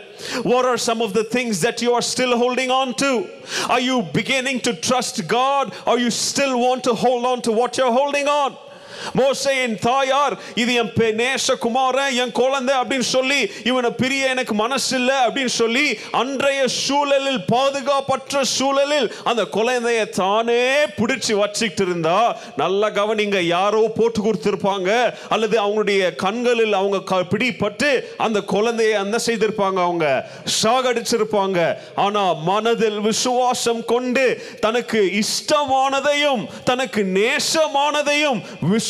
[0.51, 3.09] What are some of the things that you are still holding on to?
[3.73, 7.71] Are you beginning to trust God or you still want to hold on to what
[7.77, 8.51] you're holding on?
[9.14, 15.18] மோசையின் தாயார் இது என் பெ- நேசகுமாரன் என் குழந்தை அப்படின்னு சொல்லி இவனை பிரிய எனக்கு மனசு இல்லை
[15.26, 20.60] அப்படின்னு சொல்லி அன்றைய சூழலில் பாதுகாப்பற்ற சூழலில் அந்த குழந்தைய தானே
[20.96, 22.18] பிடிச்சி வச்சுக்கிட்டு இருந்தா
[22.56, 24.90] நல்ல கவனிங்க யாரோ போட்டு கொடுத்திருப்பாங்க
[25.28, 30.06] அல்லது அவங்களுடைய கண்களில் அவங்க பிடிப்பட்டு பிடிபட்டு அந்த குழந்தையை என்ன செய்திருப்பாங்க அவங்க
[30.62, 31.58] சாகடிச்சிருப்பாங்க.
[31.96, 34.24] ஆனா மனதில் விசுவாசம் கொண்டு
[34.60, 38.40] தனக்கு இஷ்டமானதையும் தனக்கு நேசமானதையும்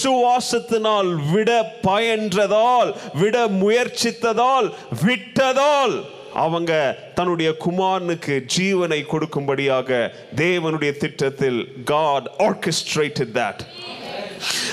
[0.02, 1.50] விசுவாசத்தினால் விட
[1.82, 4.68] பயின்றதால் விட முயற்சித்ததால்
[5.02, 5.94] விட்டதால்
[6.34, 6.72] அவங்க
[7.14, 9.88] தன்னுடைய குமாரனுக்கு ஜீவனை கொடுக்கும்படியாக
[10.36, 13.58] தேவனுடைய திட்டத்தில் God orchestrated that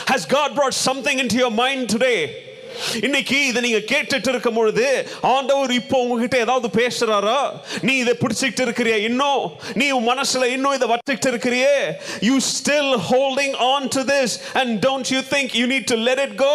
[0.08, 2.20] Has God brought something into your mind today?
[3.02, 4.86] இன்னைக்கு இதை நீங்க கேட்டுட்டு இருக்கும் பொழுது
[5.28, 7.40] ஆண்டவர் இப்போ உங்ககிட்ட ஏதாவது பேசுறாரா?
[7.82, 8.96] நீ இதை பிடிச்சிட்டு இருக்கிறியா?
[9.04, 11.76] இன்னும் நீ உன் மனசுல இன்னும் இதை வச்சுக்கிட்டு இருக்கிறியே?
[12.22, 16.36] You still holding on to this and don't you think you need to let it
[16.40, 16.54] go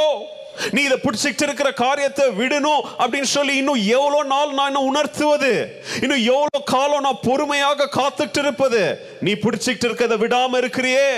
[0.73, 5.53] நீ இதை பிடிச்சிட்டு இருக்கிற காரியத்தை விடணும் அப்படின்னு சொல்லி இன்னும் எவ்வளோ நாள் நான் இன்னும் உணர்த்துவது?
[6.01, 8.83] இன்னும் எவ்வளோ காலம் நான் பொறுமையாக காத்துட்டு இருப்பது
[9.21, 11.09] நீ பிடிச்சிட்டு இருக்கிறத விடாம இருக்கிறியே.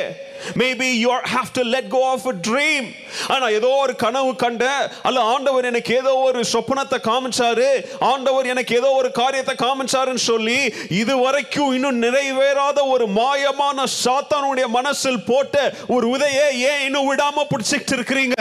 [0.61, 2.87] Maybe you have to let go of a dream
[3.29, 4.64] ஆனா ஏதோ ஒரு கனவு கண்ட
[5.03, 7.68] அல்ல ஆண்டவர் எனக்கு ஏதோ ஒரு சொப்பனத்தை காமிச்சாரு.
[8.01, 15.25] ஆண்டவர் எனக்கு ஏதோ ஒரு காரியத்தை காமிச்சாருன்னு சொல்லி இது வரைக்கும் இன்னும் நிறைவேறாத ஒரு மாயமான சாத்தானுடைய மனசில்
[15.25, 18.38] போட்ட ஒரு உதையை ஏன் இன்னும் விடாம பிடிச்சிட்டு இருக்கிறீங்க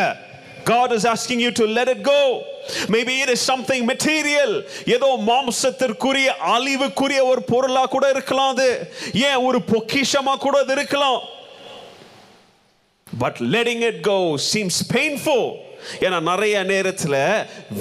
[0.66, 2.20] God is asking you to let it go.
[2.90, 4.54] Maybe it is something material
[4.96, 8.68] ஏதோ மாம்சத்திற்குரிய அழிவுக்குரிய ஒரு பொருளாக கூட இருக்கலாம் அது
[9.28, 11.20] ஏன் ஒரு பொக்கிஷமாக கூட அது இருக்கலாம்
[13.08, 14.18] but letting it go
[14.52, 15.46] seems painful
[16.06, 17.18] ஏன்னா நிறைய நேரத்தில்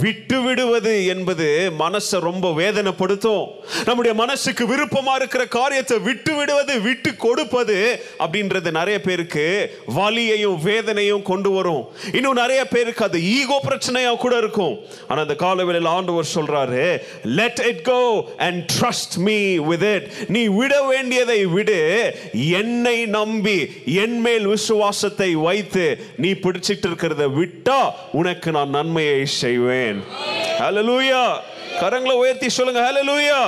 [0.03, 1.49] விட்டு விடுவது என்பது
[1.83, 3.45] மனசை ரொம்ப வேதனைப்படுத்தும்.
[3.89, 7.79] நம்முடைய மனசுக்கு விருப்பமாக இருக்கிற காரியத்தை விட்டு விடுவது விட்டு கொடுப்பது
[8.25, 9.47] அப்படின்றது நிறைய பேருக்கு
[9.99, 11.83] வலியையும் வேதனையும் கொண்டு வரும்.
[12.19, 14.75] இன்னும் நிறைய பேருக்கு அது ஈகோ பிரச்சனையாக கூட இருக்கும்.
[15.09, 16.85] ஆனால் அந்த காலவெளியில் ஆண்டவர் சொல்கிறாரு
[17.39, 18.01] let it go
[18.47, 19.39] and trust me
[19.71, 21.81] with it நீ விட வேண்டியதை விடு.
[22.61, 23.59] என்னை நம்பி
[24.05, 25.87] என் மேல் விசுவாசத்தை வைத்து
[26.25, 27.81] நீ பிடிச்சிட்டு இருக்கிறத விட்டா
[28.13, 30.05] உனக்கு நான் நன்மையை செய்வேன்.
[30.61, 31.23] ஹalleluya
[31.81, 32.81] கரங்களை உயர்த்தி சொல்லுங்க.
[32.89, 33.39] ஹலலூயா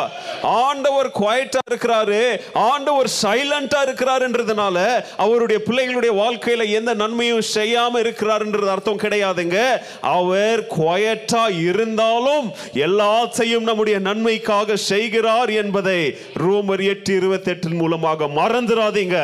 [0.43, 2.21] ஆண்டவர் குவைட்டா இருக்கிறாரு.
[2.55, 4.77] ஆண்டவர் சைலண்டா இருக்கிறாருன்றதுனால
[5.17, 9.59] அவருடைய பிள்ளைகளுடைய வாழ்க்கையில எந்த நன்மையும் செய்யாம இருக்கிறாருன்றது அர்த்தம் கிடையாதுங்க.
[10.01, 12.49] அவர் குவைட்டா இருந்தாலும்
[12.87, 16.01] எல்லாத்தையும் நம்முடைய நன்மைக்காக செய்கிறார் என்பதை
[16.45, 19.19] ரோமர் எட்டு இருபத்தி எட்டின் மூலமாக மறந்துடாதீங்க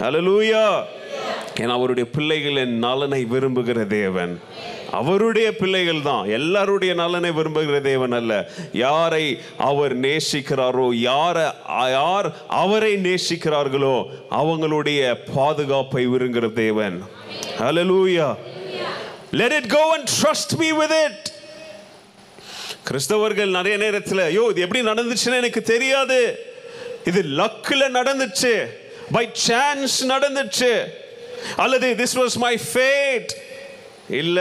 [0.00, 0.66] ஹலலூயா
[1.60, 4.40] ஏன்னா அவருடைய பிள்ளைகளின் நலனை விரும்புகிற தேவன்.
[4.90, 6.28] அவருடைய பிள்ளைகள் தான்.
[6.28, 8.50] எல்லாருடைய நலனை விரும்புகிற தேவன் அல்ல.
[8.72, 11.44] யாரை அவர் நேசிக்கிறாரோ யாரை
[11.90, 17.02] யார் அவரை நேசிக்கிறார்களோ அவங்களுடைய பாதுகாப்பை விரும்புகிற தேவன்.
[17.58, 18.36] Hallelujah
[19.30, 21.30] let it go and trust me with it
[22.90, 26.38] கிறிஸ்தவர்கள் நிறைய நேரத்தில் ஐயோ இது எப்படி நடந்துச்சுன்னு எனக்கு தெரியாது.
[27.04, 28.54] இது லக்கில் நடந்துச்சு.
[29.12, 30.72] பை சான்ஸ் நடந்துச்சு.
[31.56, 33.32] அல்லது திஸ் வாஸ் மை ஃபேட்
[34.10, 34.40] இல்ல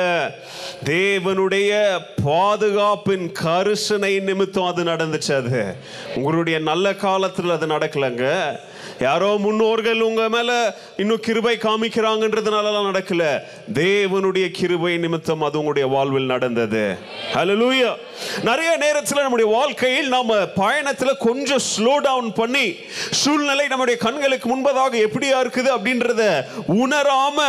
[0.85, 5.75] தேவனுடைய பாதுகாப்பின் கருசனை நிமித்தம் அது நடந்துச்சு அது.
[6.15, 8.59] உங்களுடைய நல்ல காலத்தில் அது நடக்கலங்க.
[9.01, 10.51] யாரோ முன்னோர்கள் உங்க மேல
[10.97, 13.23] இன்னும் கிருபை காமிக்கிறாங்கன்றதுனாலலாம் நடக்கல.
[13.73, 16.83] தேவனுடைய கிருபை நிமித்தம் அது உங்களுடைய வாழ்வில் நடந்தது.
[17.33, 17.91] ஹலலூயா
[18.43, 22.65] நிறைய நேரத்தில் நம்முடைய வாழ்க்கையில் நாம பயணத்துல கொஞ்சம் ஸ்லோ டவுன் பண்ணி
[23.11, 26.23] சூழ்நிலை நம்முடைய கண்களுக்கு முன்பதாக எப்படியா இருக்குது அப்படின்றத
[26.81, 27.39] உணராம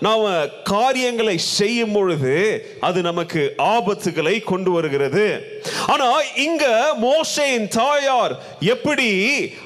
[0.00, 5.60] நாம் காரியங்களை செய்யும் பொழுது அது நமக்கு ஆபத்துகளை கொண்டு வருகிறது.
[5.86, 9.10] ஆனா இங்க மோசையின் தாயார் எப்படி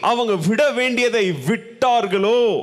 [0.01, 2.63] அவங்க விட வேண்டியதை விட்டார்களோ?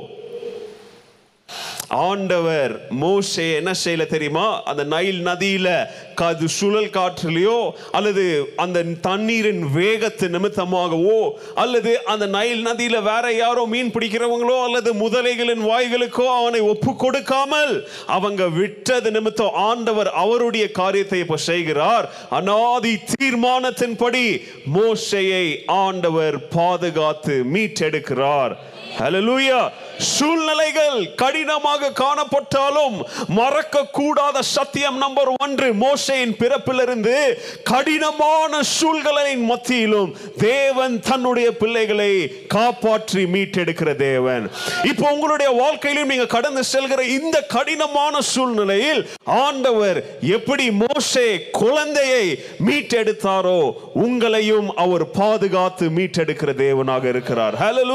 [1.88, 4.62] ஆண்டவர் மோசே என்ன செய்யல தெரியுமா?
[4.62, 13.02] அந்த நைல் நதியில கது சுழல் காற்றுலையோ அல்லது அந்த தண்ணீரின் வேகத்து நிமித்தமாகவோ அல்லது அந்த நைல் நதியில
[13.02, 20.70] வேற யாரோ மீன் பிடிக்கிறவங்களோ அல்லது முதலைகளின் வாய்களுக்கோ அவனை ஒப்பு கொடுக்காமல் அவங்க விட்டது நிமித்தம் ஆண்டவர் அவருடைய
[20.70, 22.10] காரியத்தை இப்ப செய்கிறார்.
[22.30, 24.42] அனாதி தீர்மானத்தின்படி
[24.74, 28.54] மோசையை ஆண்டவர் பாதுகாத்து மீட்டெடுக்கிறார்.
[28.98, 29.68] ஹலலூயா
[29.98, 32.96] சூழ்நிலைகள் கடினமாக காணப்பட்டாலும்
[33.28, 37.14] மறக்க கூடாத சத்தியம் நம்பர் ஒன்று மோசையின் பிறப்பிலிருந்து
[37.62, 42.10] கடினமான சூழ்நிலையின் மத்தியிலும் தேவன் தன்னுடைய பிள்ளைகளை
[42.48, 44.50] காப்பாற்றி மீட்டெடுக்கிற தேவன்.
[44.90, 52.24] இப்போ உங்களுடைய வாழ்க்கையிலும் நீங்க கடந்து செல்கிற இந்த கடினமான சூழ்நிலையில் ஆண்டவர் எப்படி மோசே குழந்தையை
[52.66, 53.60] மீட்டெடுத்தாரோ
[53.94, 57.54] உங்களையும் அவர் பாதுகாத்து மீட்டெடுக்கிற தேவனாக இருக்கிறார்.
[57.64, 57.86] Hello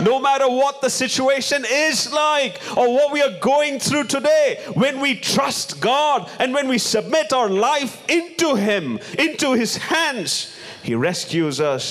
[0.00, 4.99] no matter what the situation is like or what we are going through today when
[4.99, 10.95] we trust God and when we submit our life into him into his hands he
[11.09, 11.85] rescues us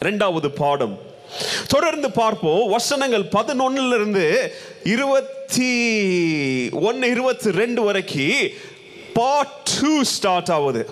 [0.00, 0.96] இரண்டாவது பாடம்
[1.68, 4.26] தொடர்ந்து பார்ப்போம் வசனங்கள் பதினொன்னுல இருந்து
[4.84, 5.72] இருபத்தி
[6.80, 8.50] ஒன்னு இருபத்தி ரெண்டு வரைக்கும்
[9.14, 10.82] பார்ட் டூ ஸ்டார்ட் ஆகுது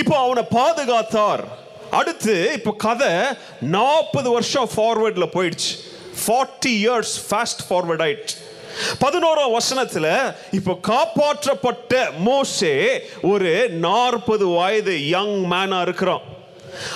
[0.00, 1.44] இப்போ அவனை பாதுகாத்தார்
[1.90, 3.12] அடுத்து இப்போ கதை
[3.76, 5.72] நாற்பது வருஷம் ஃபார்வர்டில் போயிடுச்சு
[6.27, 8.41] ஃபார்ட்டி இயர்ஸ் ஃபாஸ்ட் ஃபார்வர்ட் ஆயிடுச்சு
[9.01, 16.21] பதினோராம் வசனத்துல இப்போ காப்பாற்றப்பட்ட மோசே ஒரு நாற்பது வயது யங் மேனா இருக்கிறான்.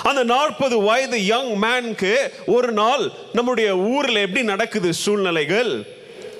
[0.02, 2.14] அந்த நாற்பது வயது யங் மேனுக்கு
[2.46, 5.86] ஒரு நாள் நம்முடைய ஊர்ல எப்படி நடக்குது சூழ்நிலைகள்?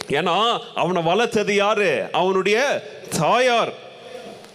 [0.09, 2.09] ஏன்னா அவனை வளர்த்தது யாரு?
[2.13, 2.83] அவனுடைய
[3.19, 3.73] தாயார்.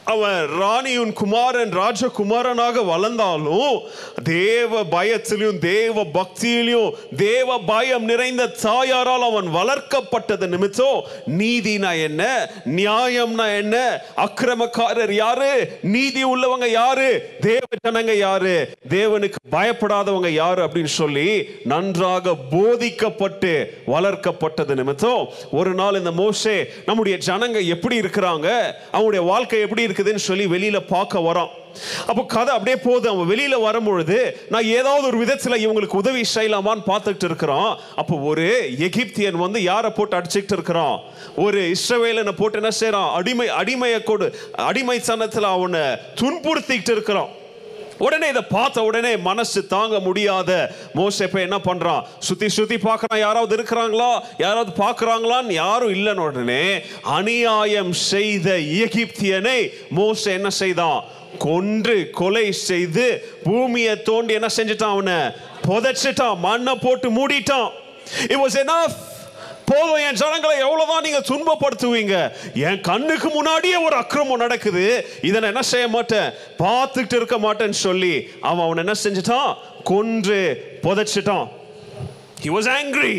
[0.06, 3.80] அவன் ராணியின் குமாரன் ராஜகுமாரனாக வளர்ந்தாலும்
[4.24, 11.04] தேவ பயத்திலையும் தேவ பக்தியிலும் தேவ பயம் நிறைந்த தாயாரால் அவன் வளர்க்கப்பட்டது நிமித்தம்
[11.38, 12.50] நீதினா என்ன?
[12.66, 14.02] நியாயம்னா என்ன?
[14.18, 15.80] அக்கிரமக்காரர் யாரு?
[15.82, 17.38] நீதி உள்ளவங்க யாரு?
[17.42, 18.72] தேவ ஜனங்க யாரு?
[18.90, 27.66] தேவனுக்கு பயப்படாதவங்க யாரு அப்படின்னு சொல்லி நன்றாக போதிக்கப்பட்டு வளர்க்கப்பட்டது நிமித்தம் ஒரு நாள் இந்த மோசே நம்முடைய ஜனங்க
[27.66, 28.50] எப்படி இருக்கிறாங்க?
[28.92, 31.52] அவனுடைய வாழ்க்கை எப்படி இருக்குதுன்னு சொல்லி வெளியில பார்க்க வரான்.
[32.10, 33.08] அப்போ கதை அப்படியே போகுது.
[33.10, 34.18] அவன் வெளியில வரும்பொழுது
[34.54, 37.70] நான் ஏதாவது ஒரு விதத்துல இவங்களுக்கு உதவி செய்யலாமான்னு பார்த்துட்டு இருக்கிறோம்
[38.02, 38.46] அப்போ ஒரு
[38.88, 40.98] எகிப்தியன் வந்து யாரை போட்டு அடிச்சுக்கிட்டு இருக்கிறான்?
[41.46, 44.28] ஒரு இஸ்ரவேலனை போட்டு என்ன செய்கிறான் அடிமை அடிமையை கொடு
[44.70, 45.86] அடிமை சனத்தில் அவனை
[46.22, 47.32] துன்புறுத்திக்கிட்டு இருக்கிறான்.
[47.98, 52.04] உடனே இதை பார்த்த உடனே மனசு தாங்க முடியாத மோசை போய் என்ன பண்றான்?
[52.20, 53.20] சுத்தி சுத்தி பார்க்கறான்.
[53.20, 54.20] யாராவது இருக்கிறாங்களா?
[54.38, 61.04] யாராவது பார்க்கறாங்களான்னு யாரும் இல்லைன்னு உடனே அநியாயம் செய்த எகிப்தியனை மோசை என்ன செய்தான்?
[61.38, 65.20] கொன்று கொலை செய்து பூமியை தோண்டி என்ன செஞ்சுட்டான் அவனை?
[65.68, 66.38] புதைச்சிட்டான்.
[66.38, 67.70] மண்ணை போட்டு மூடிட்டான்.
[68.22, 68.92] It was enough.
[69.70, 72.16] போதும் என் ஜனங்களை எவ்வளவுதான் நீங்க துன்பப்படுத்துவீங்க?
[72.68, 74.86] என் கண்ணுக்கு முன்னாடியே ஒரு அக்கிரமம் நடக்குது.
[75.28, 76.34] இதை நான் என்ன செய்ய மாட்டேன்?
[76.64, 78.16] பார்த்துக்கிட்டு இருக்க மாட்டேன்னு சொல்லி
[78.50, 79.52] அவன் அவன் என்ன செஞ்சுட்டான்?
[79.92, 80.42] கொன்று
[80.84, 81.48] புதைச்சிட்டான்.
[82.44, 83.16] ஹி வாஸ் ஆங்கிரி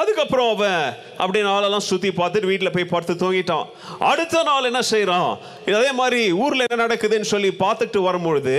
[0.00, 0.82] அதுக்கப்புறம் அவன்
[1.22, 3.66] அப்படி நாளெல்லாம் சுற்றி பார்த்துட்டு வீட்டில் போய் பார்த்து தூங்கிட்டான்.
[4.10, 5.30] அடுத்த நாள் என்ன செய்கிறான்
[5.78, 8.56] அதே மாதிரி ஊரில் என்ன நடக்குதுன்னு சொல்லி பார்த்துட்டு வரும்பொழுது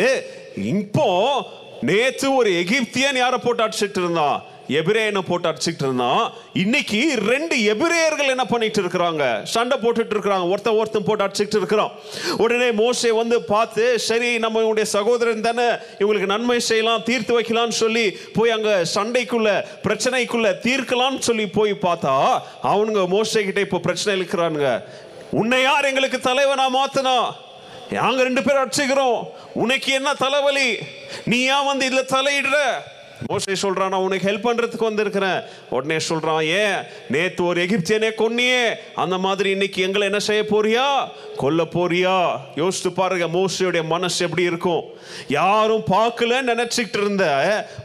[0.74, 1.08] இப்போ
[1.89, 4.38] நேற்று ஒரு எகிப்தியன் யாரை போட்டு அடிச்சிட்டு இருந்தான்?
[4.80, 6.24] எபிரேயனை போட்டு அடிச்சுட்டு இருந்தான்
[6.63, 6.99] இன்னைக்கு
[7.32, 9.24] ரெண்டு எபிரேயர்கள் என்ன பண்ணிட்டு இருக்கிறாங்க?
[9.53, 10.45] சண்டை போட்டுட்டு இருக்கிறாங்க.
[10.51, 11.91] ஒருத்தன் ஒருத்தன் போட்டு அடிச்சுட்டு இருக்கிறான்.
[12.43, 15.67] உடனே மோசே வந்து பார்த்து சரி நம்ம இவனுடைய சகோதரன் தானே
[16.01, 18.05] இவங்களுக்கு நன்மை செய்யலாம் தீர்த்து வைக்கலாம்னு சொல்லி
[18.38, 19.49] போய் அங்க சண்டைக்குள்ள
[19.86, 22.15] பிரச்சனைக்குள்ள தீர்க்கலாம்னு சொல்லி போய் பார்த்தா
[22.72, 24.72] அவனுங்க மோசே கிட்ட இப்போ பிரச்சனை இருக்கிறானுங்க
[25.41, 27.17] உன்னை யார் எங்களுக்கு தலைவனா மாத்தனா?
[27.91, 29.19] நாங்கள் ரெண்டு பேரும் அடிச்சுக்கிறோம்.
[29.53, 30.69] உனக்கு என்ன தலைவலி?
[31.26, 32.57] நீ ஏன் வந்து இதில் தலையிடுற?
[33.28, 35.41] மோசே சொல்றான் நான் உனக்கு ஹெல்ப் பண்றதுக்கு வந்திருக்கிறேன்.
[35.69, 38.74] உடனே சொல்றான் ஏன் நேத்து ஒரு எகிப்தியனே கொன்னியே.
[38.95, 41.09] அந்த மாதிரி இன்னைக்கு எங்களை என்ன செய்ய போறியா?
[41.38, 42.38] கொல்ல போறியா?
[42.55, 44.84] யோசித்து பாருங்க மோசையுடைய மனசு எப்படி இருக்கும்?
[45.28, 47.26] யாரும் பார்க்கல நினைச்சுக்கிட்டு இருந்த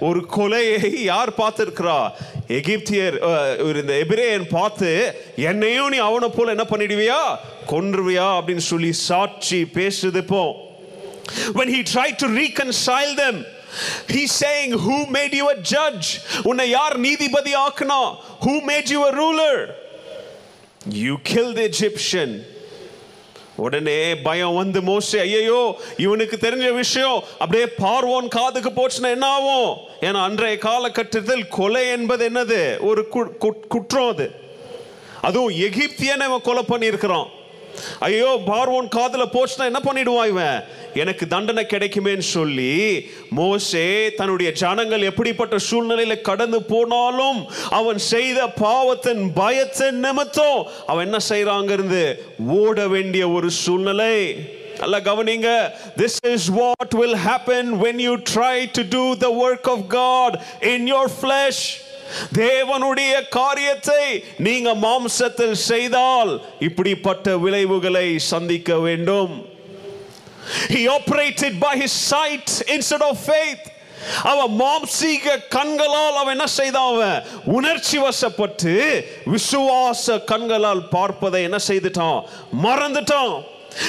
[0.00, 2.10] ஒரு கொலையை யார் பார்த்துருக்கிறா?
[2.48, 7.36] எகிப்தியர் இந்த எபிரேயன் பார்த்து என்னையும் நீ அவனை போல என்ன பண்ணிடுவியா?
[7.70, 8.28] கொன்றுவியா?
[8.38, 10.64] அப்படின்னு சொல்லி சாட்சி பேசுது இப்போ.
[11.54, 13.44] When he tried to reconcile them
[14.06, 16.20] he's saying who made you a judge?
[16.42, 19.70] உன்னை யார் நீதிபதி ஆக்குனா who made you a ruler?
[20.94, 22.54] You killed the egyptian.
[23.56, 27.22] உடனே பயம் வந்து மோசே ஐயோ இவனுக்கு தெரிஞ்ச விஷயம்.
[27.38, 29.76] அப்படியே பார்வோன் காதுக்கு போச்சுன்னா என்ன ஆகும்?
[30.00, 32.78] ஏன்னா அன்றைய காலகட்டத்தில் கொலை என்பது என்னது?
[32.78, 34.30] ஒரு கு- குற்றம் அது.
[35.20, 37.28] அதுவும் எகிப்தியனை அவன் கொலை பண்ணியிருக்கிறான்.
[37.98, 40.64] ஐயோ பார்வோன் காதுல போச்சுன்னா என்ன பண்ணிடுவான் இவன்?
[40.94, 49.98] எனக்கு தண்டனை கிடைக்குமேன்னு சொல்லி மோசே தன்னுடைய ஜனங்கள் எப்படிப்பட்ட சூழ்நிலையில கடந்து போனாலும் அவன் செய்த பாவத்தின் பயத்தின்
[49.98, 54.36] நிமித்தம் அவன் என்ன செய்யறாங்க இருந்து ஓட வேண்டிய ஒரு சூழ்நிலை.
[54.78, 55.70] நல்லா கவனிங்க.
[55.96, 60.94] This is what will happen when you try to do the work of God in
[60.94, 61.64] your flesh
[62.34, 69.54] தேவனுடைய காரியத்தை நீங்க மாம்சத்தில் செய்தால் இப்படிப்பட்ட விளைவுகளை சந்திக்க வேண்டும்.
[70.68, 73.74] He operated by his sight instead of faith.
[74.22, 76.92] அவன் மாம்சீக கண்களால் அவன் என்ன செய்தான்?
[76.92, 82.24] அவன் உணர்ச்சி வசப்பட்டு விசுவாச கண்களால் பார்ப்பதை என்ன செய்துட்டான்?
[82.62, 83.42] மறந்துட்டான்.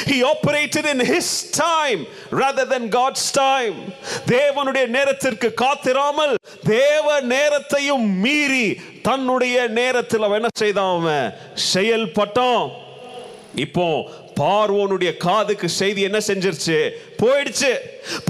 [0.06, 3.94] He operated in his time rather than God's time.
[4.26, 11.34] தேவனுடைய நேரத்திற்கு காத்திராமல் தேவ நேரத்தையும் மீறி தன்னுடைய நேரத்தில் அவன் என்ன செய்தான் அவன்?
[11.54, 12.72] செயல்பட்டான்.
[13.56, 16.90] இப்போ பார்வோனுடைய காதுக்கு செய்தி என்ன செஞ்சிருச்சு?
[17.18, 17.80] போயிடுச்சு.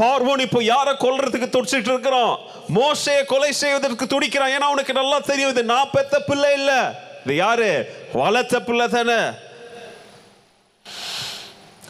[0.02, 2.40] பார்வோன் இப்போ யாரை கொல்றதுக்கு துடிச்சிட்டு இருக்கிறான்?
[2.76, 4.50] மோசையை கொலை செய்வதற்கு துடிக்கிறான்.
[4.50, 6.80] ஏன்னா அவனுக்கு நல்லா தெரியும் இது நான் பெத்த பிள்ளை இல்லை.
[7.26, 7.90] இது யாரு?
[8.14, 9.46] வளர்த்த பிள்ளை தானே.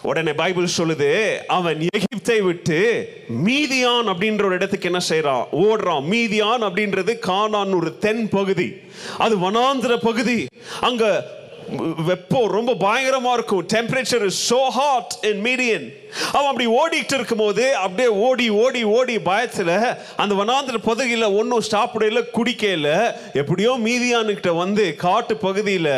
[0.07, 1.09] உடனே பைபிள் சொல்லுது
[1.47, 2.77] அவன் எகிப்தை விட்டு
[3.45, 8.69] மீதியான் அப்படின்ற ஒரு இடத்துக்கு என்ன செய்யறான் ஓடுறான் மீதியான் அப்படின்றது கானான் ஒரு தென் பகுதி
[9.17, 10.37] அது வனாந்திர பகுதி.
[10.81, 11.03] அங்க
[12.09, 13.63] வெப்பம் ரொம்ப பயங்கரமா இருக்கும்.
[13.73, 15.87] Temperature is so hot in Midian
[16.35, 19.71] அவன் அப்படி ஓடிட்டு இருக்கும்போது அப்படியே ஓடி ஓடி ஓடி பயத்தில்
[20.21, 22.89] அந்த வனாந்திர பகுதியில் ஒன்றும் சாப்பிடல குடிக்கல
[23.41, 25.91] எப்படியோ மீதியானுக்கிட்ட வந்து காட்டு பகுதியில்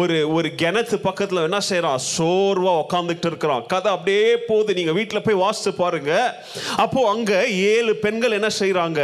[0.00, 3.64] ஒரு ஒரு கிணத்து பக்கத்தில் என்ன செய்கிறான் சோர்வாக உட்காந்துக்கிட்டு இருக்கிறான்.
[3.72, 4.76] கதை அப்படியே போகுது.
[4.78, 6.12] நீங்கள் வீட்டில் போய் வாசித்து பாருங்க.
[6.84, 7.40] அப்போ அங்கே
[7.72, 9.00] ஏழு பெண்கள் என்ன செய்கிறாங்க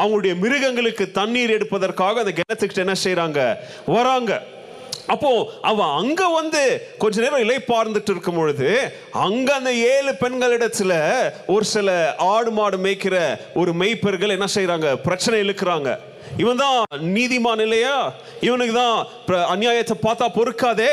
[0.00, 3.40] அவங்களுடைய மிருகங்களுக்கு தண்ணீர் எடுப்பதற்காக அந்த கிணத்துக்கிட்ட என்ன செய்கிறாங்க
[3.96, 4.32] வராங்க.
[5.12, 5.30] அப்போ
[5.70, 6.62] அவன் அங்க வந்து
[7.02, 8.68] கொஞ்ச நேரம் இலை பார்ந்துட்டு இருக்கும் பொழுது
[9.26, 10.94] அங்க அந்த ஏழு பெண்களிடத்துல
[11.54, 11.88] ஒரு சில
[12.32, 13.16] ஆடு மாடு மேய்க்கிற
[13.54, 15.90] ஒரு மெய்ப்பர்கள் என்ன செய்யறாங்க பிரச்சனை இழுக்கிறாங்க.
[16.36, 16.78] இவன் தான்
[17.16, 17.96] நீதிமான் இல்லையா?
[18.40, 18.98] இவனுக்கு தான்
[19.54, 20.92] அநியாயத்தை பார்த்தா பொறுக்காதே.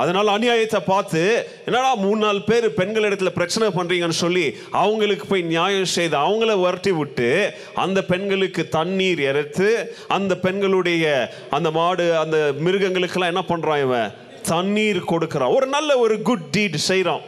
[0.00, 1.22] அதனால அநியாயத்தை பார்த்து
[1.64, 4.44] என்னடா மூணு நாலு பேர் பெண்கள் இடத்துல பிரச்சனை பண்றீங்கன்னு சொல்லி
[4.82, 7.28] அவங்களுக்கு போய் நியாயம் செய்து அவங்கள வரட்டி விட்டு
[7.74, 9.68] அந்த பெண்களுக்கு தண்ணீர் இறைத்து
[10.08, 11.04] அந்த பெண்களுடைய
[11.50, 14.10] அந்த மாடு அந்த மிருகங்களுக்கெல்லாம் என்ன பண்றான் இவன்?
[14.42, 15.54] தண்ணீர் கொடுக்குறான்.
[15.56, 17.24] ஒரு நல்ல ஒரு குட் டீட் செய்கிறான்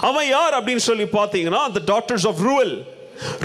[0.00, 2.74] அவன் யார் அப்படின்னு சொல்லி பார்த்தீங்கன்னா அந்த டாக்டர்ஸ் ஆஃப் ரூவல்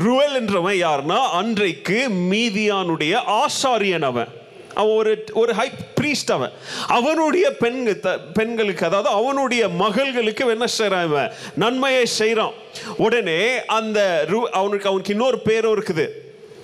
[0.05, 1.97] ரூவல் என்றவன் யாருன்னா அன்றைக்கு
[2.31, 4.31] மீதியானுடைய ஆசாரியன் அவன்.
[4.73, 5.69] அவன் ஒரு ஒரு ஹை
[6.01, 6.51] ப்ரீஸ்ட் அவன்.
[6.87, 11.31] அவனுடைய பெண்கு த- பெண்களுக்கு அதாவது அவனுடைய மகள்களுக்கு என்ன செய்கிறான் இவன்?
[11.55, 12.51] நன்மையை செய்கிறான்
[12.97, 16.07] உடனே அந்த ரூ அவனுக்கு அவனுக்கு இன்னொரு பேரும் இருக்குது.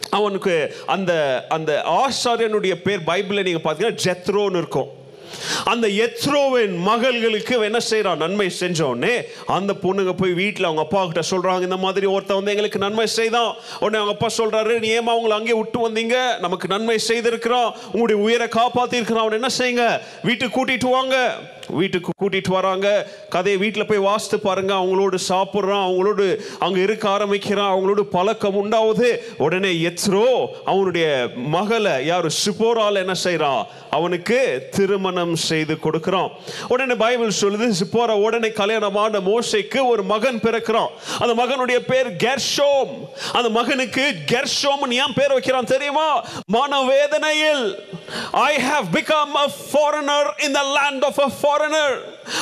[0.09, 5.03] அவனுக்கு அந்த அந்த ஆசாரியனுடைய பேர் பைபிளில் நீங்கள் பார்த்தீங்கன்னா ஜெத்ரோன்னு இருக்கும்.
[5.63, 11.61] அந்த எத்ரோவின் மகள்களுக்கு என்ன செய்கிறான் நன்மை செஞ்சோடனே அந்த பொண்ணுங்க போய் வீட்டில் அவங்க அப்பா கிட்ட சொல்கிறாங்க
[11.61, 13.55] இந்த மாதிரி ஒருத்தன் வந்து எங்களுக்கு நன்மை செய்தான்.
[13.79, 16.39] உடனே அவங்க அப்பா சொல்கிறாரு நீ ஏமா அவங்களை அங்கே விட்டு வந்தீங்க?
[16.39, 20.01] நமக்கு நன்மை செய்திருக்கிறோம் உங்களுடைய உயிரை காப்பாற்றிருக்கிறான் அவனை என்ன செய்யுங்க?
[20.23, 21.15] வீட்டுக்கு கூட்டிட்டு வாங்க.
[21.67, 23.07] வீட்டுக்கு கூட்டிட்டு வராங்க.
[23.29, 24.73] கதையை வீட்டில் போய் வாசித்து பாருங்க.
[24.73, 25.85] அவங்களோடு சாப்பிட்றான்.
[25.87, 27.75] அவங்களோடு அங்கே இருக்க ஆரம்பிக்கிறான்.
[27.75, 29.25] அவங்களோட பழக்கம் உண்டாவது.
[29.37, 32.23] உடனே எச்ரோ அவனுடைய மகளை யார்?
[32.25, 36.31] சிப்போரால் என்ன செய்கிறான் அவனுக்கு திருமணம் செய்து கொடுக்குறான்.
[36.67, 40.87] உடனே பைபிள் சொல்லுது சிப்போரா உடனே கல்யாணமான மோசைக்கு ஒரு மகன் பிறக்கிறான்.
[41.19, 42.91] அந்த மகனுடைய பேர் கெர்ஷோம்.
[43.33, 46.25] அந்த மகனுக்கு கெர்ஷோம் ஏன் பேர் வைக்கிறான் தெரியுமா?
[46.53, 47.83] மனவேதனையில்.
[48.31, 51.95] I have become a foreigner in the land of a foreigner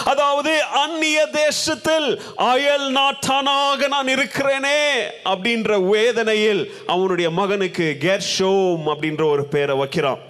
[0.06, 0.54] அதாவது
[0.84, 2.10] அந்நிய தேசத்தில்
[2.50, 4.82] அயல் நாட்டானாக நான் இருக்கிறேனே
[5.26, 10.22] அப்படின்ற வேதனையில் அவனுடைய மகனுக்கு கெர்ஷோம் அப்படின்ற ஒரு பேரை வைக்கிறான்.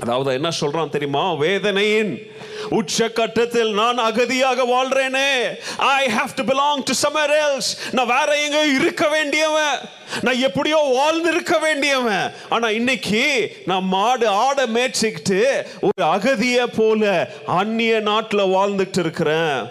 [0.00, 1.32] அதாவது என்ன சொல்றான் தெரியுமா?
[1.32, 2.32] வேதனையின்
[2.70, 5.30] உச்ச கட்டத்தில் நான் அகதியாக வாழ்றேனே.
[5.76, 9.78] I have to belong to somewhere else நான் வேற எங்க இருக்க வேண்டியவன்.
[10.22, 12.32] நான் எப்படியோ வாழ்ந்து இருக்க வேண்டியவன்.
[12.48, 19.66] ஆனா இன்னைக்கு நான் மாடு ஆட மேய்ச்சிக்கிட்டு ஒரு அகதிய போல அந்நிய நாட்டில் வாழ்ந்துட்டு இருக்கிறேன்.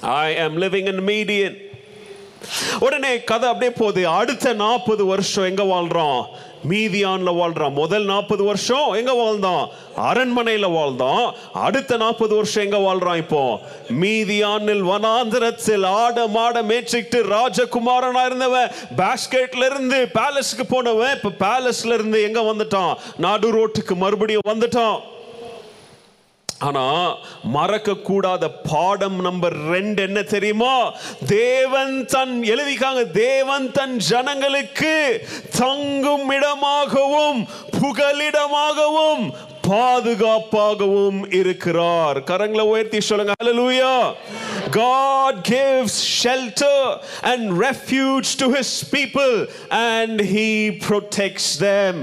[0.00, 1.58] ஐ ஆம் லிவிங் இன் மீடியன்
[2.80, 4.08] உடனே கதை அப்படியே போகுது.
[4.08, 6.24] அடுத்த நாற்பது வருஷம் எங்க வாழ்றோம்
[6.68, 9.68] மீதியான்ல வாழ்றான் முதல் நாற்பது வருஷம் எங்க வாழ்ந்தான்?
[9.96, 11.34] அரண்மனையில வாழ்ந்தான்.
[11.52, 13.60] அடுத்த நாற்பது வருஷம் எங்க வாழ்றான் இப்போ?
[14.00, 18.70] மீதியானில் வனாந்திரத்தில் ஆட மாட மேய்ச்சிக்கிட்டு ராஜகுமாரனா இருந்தவன்.
[18.96, 21.18] பாஸ்கெட்ல இருந்து பேலஸ்க்கு போனவன்.
[21.22, 22.94] இப்ப பேலஸ்ல இருந்து எங்க வந்துட்டான்?
[23.16, 25.00] நாடு ரோட்டுக்கு மறுபடியும் வந்துட்டான்.
[26.66, 26.84] ஆனா
[27.56, 30.74] மறக்க கூடாத பாடம் நம்பர் ரெண்டு என்ன தெரியுமா?
[31.26, 34.94] தேவன் தன் எழுதிக்காங்க தேவன் தன் ஜனங்களுக்கு
[35.58, 37.40] தங்கும் இடமாகவும்
[37.80, 39.24] புகலிடமாகவும்
[39.68, 42.18] பாதுகாப்பாகவும் இருக்கிறார்.
[42.30, 43.92] கரங்களை உயர்த்தி சொல்லுங்க ஹalleluya
[44.70, 46.80] God gives shelter
[47.30, 49.34] and refuge to his people
[49.70, 50.48] and he
[50.88, 51.94] protects them.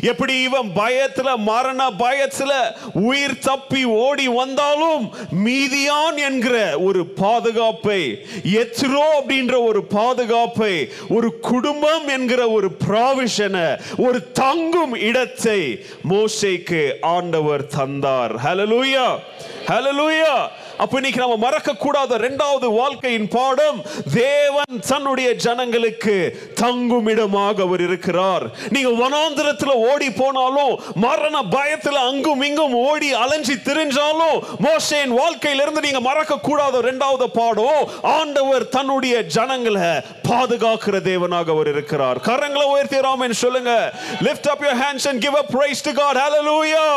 [0.00, 2.52] எப்படி இவன் பயத்துல மரண பயத்துல
[2.92, 5.14] உயிர் தப்பி ஓடி வந்தாலும்
[5.44, 14.94] மீதியான் என்கிற ஒரு பாதுகாப்பை எத்ரோ அப்படின்ற ஒரு பாதுகாப்பை ஒரு குடும்பம் என்கிற ஒரு ப்ராவிஷனை ஒரு தங்கும்
[14.94, 18.34] இடத்தை மோசைக்கு ஆண்டவர் தந்தார்.
[18.44, 19.18] ஹலலூயா
[19.66, 20.48] ஹலலூயா
[20.84, 23.78] அப்ப இன்னைக்கு நம்ம மறக்க கூடாத இரண்டாவது வாழ்க்கையின் பாடம்
[24.14, 26.16] தேவன் தன்னுடைய ஜனங்களுக்கு
[26.60, 28.44] தங்குமிடமாக அவர் இருக்கிறார்.
[28.74, 30.72] நீங்க வனாந்திரத்துல ஓடி போனாலும்
[31.04, 38.68] மரண பயத்துல அங்கும் இங்கும் ஓடி அலைஞ்சி திரிஞ்சாலும் மோசையின் வாழ்க்கையிலிருந்து நீங்க மறக்க கூடாத இரண்டாவது பாடம் ஆண்டவர்
[38.76, 39.88] தன்னுடைய ஜனங்களை
[40.28, 42.20] பாதுகாக்கிற தேவனாக அவர் இருக்கிறார்.
[42.28, 43.72] கரங்களை உயர்த்தி ராமன் சொல்லுங்க.
[44.28, 46.92] Lift up your hands and give a praise to God hallelujah.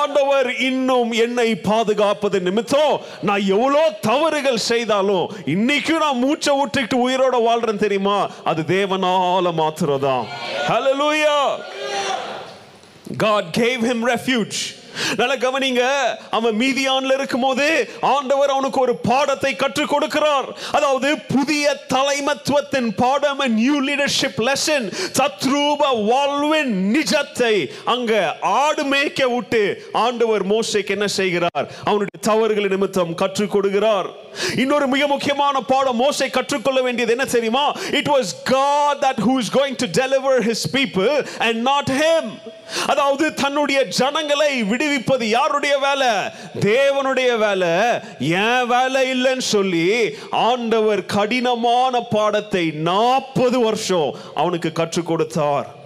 [0.00, 7.76] ஆண்டவர் இன்னும் என்னை பாதுகாப்பது நிமித்தம் நான் எவ்வளோ தவறுகள் செய்தாலும் இன்னைக்கும் நான் மூச்சை விட்டுக்கிட்டு உயிரோட வாழ்றேன்
[7.76, 8.30] தெரியுமா?
[8.44, 10.26] அது தேவனால மாத்திரம் தான்
[10.68, 11.64] hallelujah.
[13.16, 14.58] God gave him refuge.
[15.20, 15.82] நல்ல கவனிங்க
[16.38, 17.66] அவன் மீதியான்ல இருக்கும் போது
[18.14, 20.48] ஆண்டவர் அவனுக்கு ஒரு பாடத்தை கற்றுக் கொடுக்கிறார்.
[20.78, 24.86] அதாவது புதிய தலைமத்துவத்தின் பாடம் நியூ லீடர்ஷிப் லெசன்
[25.18, 27.54] சத்ரூப வாழ்வின் நிஜத்தை
[27.94, 28.12] அங்க
[28.62, 29.62] ஆடு மேய்க்க விட்டு
[30.04, 31.66] ஆண்டவர் மோசைக்கு என்ன செய்கிறார்?
[31.88, 34.08] அவனுடைய தவறுகள் நிமித்தம் கற்றுக் கொடுக்கிறார்.
[34.62, 37.66] இன்னொரு மிக முக்கியமான பாடம் மோசை கற்றுக்கொள்ள வேண்டியது என்ன தெரியுமா?
[38.00, 41.12] It was God that who is going to deliver his people
[41.46, 42.26] and not him.
[42.92, 44.50] அதாவது தன்னுடைய ஜனங்களை
[44.82, 46.08] விடுவிப்பது யாருடைய வேலை?
[46.60, 48.00] தேவனுடைய வேலை.
[48.18, 55.80] என் வேலை இல்லைன்னு சொல்லி ஆண்டவர் கடினமான பாடத்தை நாற்பது வருஷம் அவனுக்கு கற்றுக் கொடுத்தார்.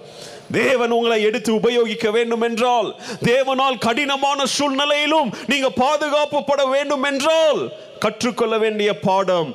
[0.53, 8.59] தேவன் உங்களை எடுத்து உபயோகிக்க வேண்டும் என்றால் தேவனால் கடினமான சூழ்நிலையிலும் நீங்க பாதுகாப்பு பட வேண்டும் என்றால் கற்றுக்கொள்ள
[8.59, 9.55] வேண்டிய பாடம்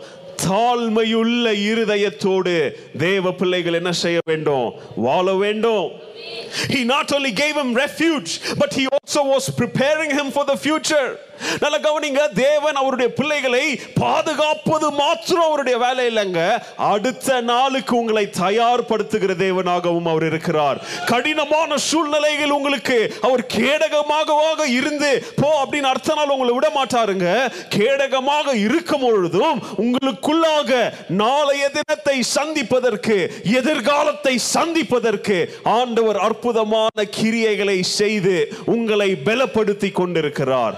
[0.50, 4.74] தாழ்மையுள்ள இருதயத்தோடு தேவ பிள்ளைகள் என்ன செய்ய வேண்டும்?
[4.96, 5.92] வாழ வேண்டும்.
[6.70, 11.18] He not only gave him refuge, but he also was preparing him for the future.
[11.64, 13.64] நல்ல கவனிங்க தேவன் அவருடைய பிள்ளைகளை
[14.00, 16.42] பாதுகாப்பது மாத்திரம் அவருடைய வேலை இல்லைங்க.
[16.76, 20.80] அடுத்த நாளுக்கு உங்களை தயார்படுத்துகிற தேவனாகவும் அவர் இருக்கிறார்.
[21.12, 24.30] கடினமான சூழ்நிலைகள் உங்களுக்கு அவர் கேடகமாக
[24.80, 25.12] இருந்து
[25.42, 27.28] போ அப்படின்னு அடுத்த நாள் உங்களை விட மாட்டாருங்க.
[27.78, 30.72] கேடகமாக இருக்கும் பொழுதும் உங்களுக்குள்ளாக
[31.22, 33.18] நாளைய தினத்தை சந்திப்பதற்கு
[33.60, 38.36] எதிர்காலத்தை சந்திப்பதற்கு ஆண்டவர் அற்புதமான கிரியைகளை செய்து
[38.76, 40.76] உங்களை பலப்படுத்தி கொண்டிருக்கிறார்.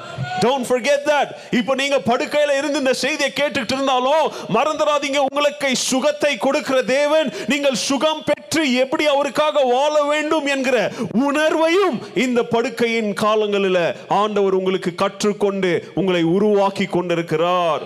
[0.53, 1.29] டோன்ட் ஃபர்கெட் தட்
[1.59, 4.25] இப்போ நீங்க படுக்கையில இருந்து இந்த செய்தியை கேட்டுட்டு இருந்தாலும்
[4.55, 5.19] மறந்துடாதீங்க.
[5.29, 10.77] உங்களுக்கு சுகத்தை கொடுக்கிற தேவன் நீங்கள் சுகம் பெற்று எப்படி அவருக்காக வாழ வேண்டும் என்கிற
[11.27, 13.81] உணர்வையும் இந்த படுக்கையின் காலங்களில்
[14.21, 17.85] ஆண்டவர் உங்களுக்கு கற்றுக்கொண்டு உங்களை உருவாக்கி கொண்டிருக்கிறார்.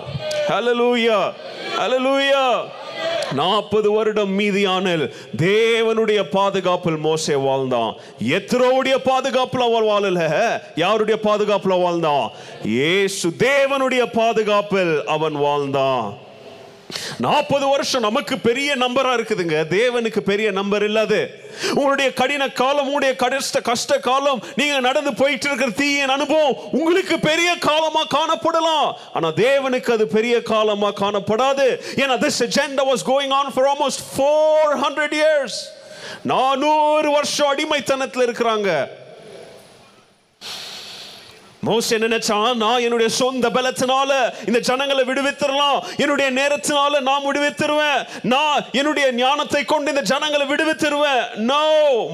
[0.50, 1.20] ஹalleluya
[1.80, 2.44] ஹalleluya
[3.32, 7.96] நாற்பது வருடம் மீதியான தேவனுடைய பாதுகாப்பில் மோசே வாழ்ந்தான்.
[8.28, 10.44] எத்ரோவுடைய பாதுகாப்புல அவர் வாழல.
[10.76, 12.32] யாருடைய பாதுகாப்புல வாழ்ந்தான்?
[12.66, 16.26] ஏசு தேவனுடைய பாதுகாப்பில் அவன் வாழ்ந்தான்.
[17.18, 19.64] நாற்பது வருஷம் நமக்கு பெரிய நம்பரா இருக்குதுங்க.
[19.70, 21.50] தேவனுக்கு பெரிய நம்பர் இல்லாது.
[21.74, 27.56] உங்களுடைய கடின காலம் உங்களுடைய கடிஷ்ட கஷ்ட காலம் நீங்க நடந்து போயிட்டு இருக்கிற தீயின் அனுபவம் உங்களுக்கு பெரிய
[27.56, 28.94] காலமா காணப்படலாம்.
[29.14, 31.82] ஆனா தேவனுக்கு அது பெரிய காலமா காணப்படாது.
[31.96, 35.52] ஏன்னா this agenda was going on for almost 400 years.
[36.22, 38.88] நானூறு வருஷம் அடிமைத்தனத்தில் இருக்கிறாங்க.
[41.68, 44.12] மோசே நினைச்சான் நான் என்னுடைய சொந்த பலத்தினால
[44.48, 48.02] இந்த ஜனங்களை விடுவித்திரலாம் என்னுடைய நேரத்தினால நான் விடுவித்திருவேன்
[48.34, 51.24] நான் என்னுடைய ஞானத்தை கொண்டு இந்த ஜனங்களை விடுவித்திருவேன்.
[51.50, 51.64] நோ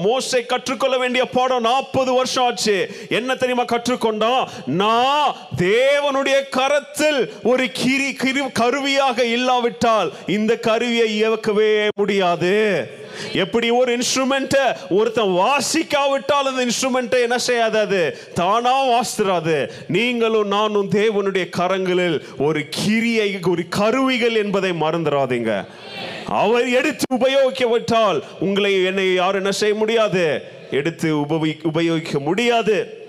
[0.06, 2.76] மோசை கற்றுக்கொள்ள வேண்டிய பாடம் நாற்பது வருஷம் ஆச்சு.
[3.18, 4.42] என்ன தெரியுமா கற்றுக்கொண்டான்?
[4.82, 12.54] நான் தேவனுடைய கரத்தில் ஒரு கிரி கிரி கருவியாக இல்லாவிட்டால் இந்த கருவியை இயக்கவே முடியாது.
[13.32, 18.18] எப்படி ஒரு இன்ஸ்ட்ருமெண்ட்டை ஒருத்தன் வாசிக்காவிட்டால் அந்த இன்ஸ்ட்ருமெண்ட்டை என்ன செய்யாது அது?
[18.34, 25.66] தானா வாசித்துறாது நீங்களும் நானும் தேவனுடைய கரங்களில் ஒரு கிரியை ஒரு கருவிகள் என்பதை மறந்துடாதீங்க
[26.26, 30.42] அவர் எடுத்து உபயோகிக்கவிட்டால் உங்களை என்னை யாரும் என்ன செய்ய முடியாது?
[30.70, 31.20] எடுத்து
[31.62, 33.02] உபயோகிக்க முடியாது.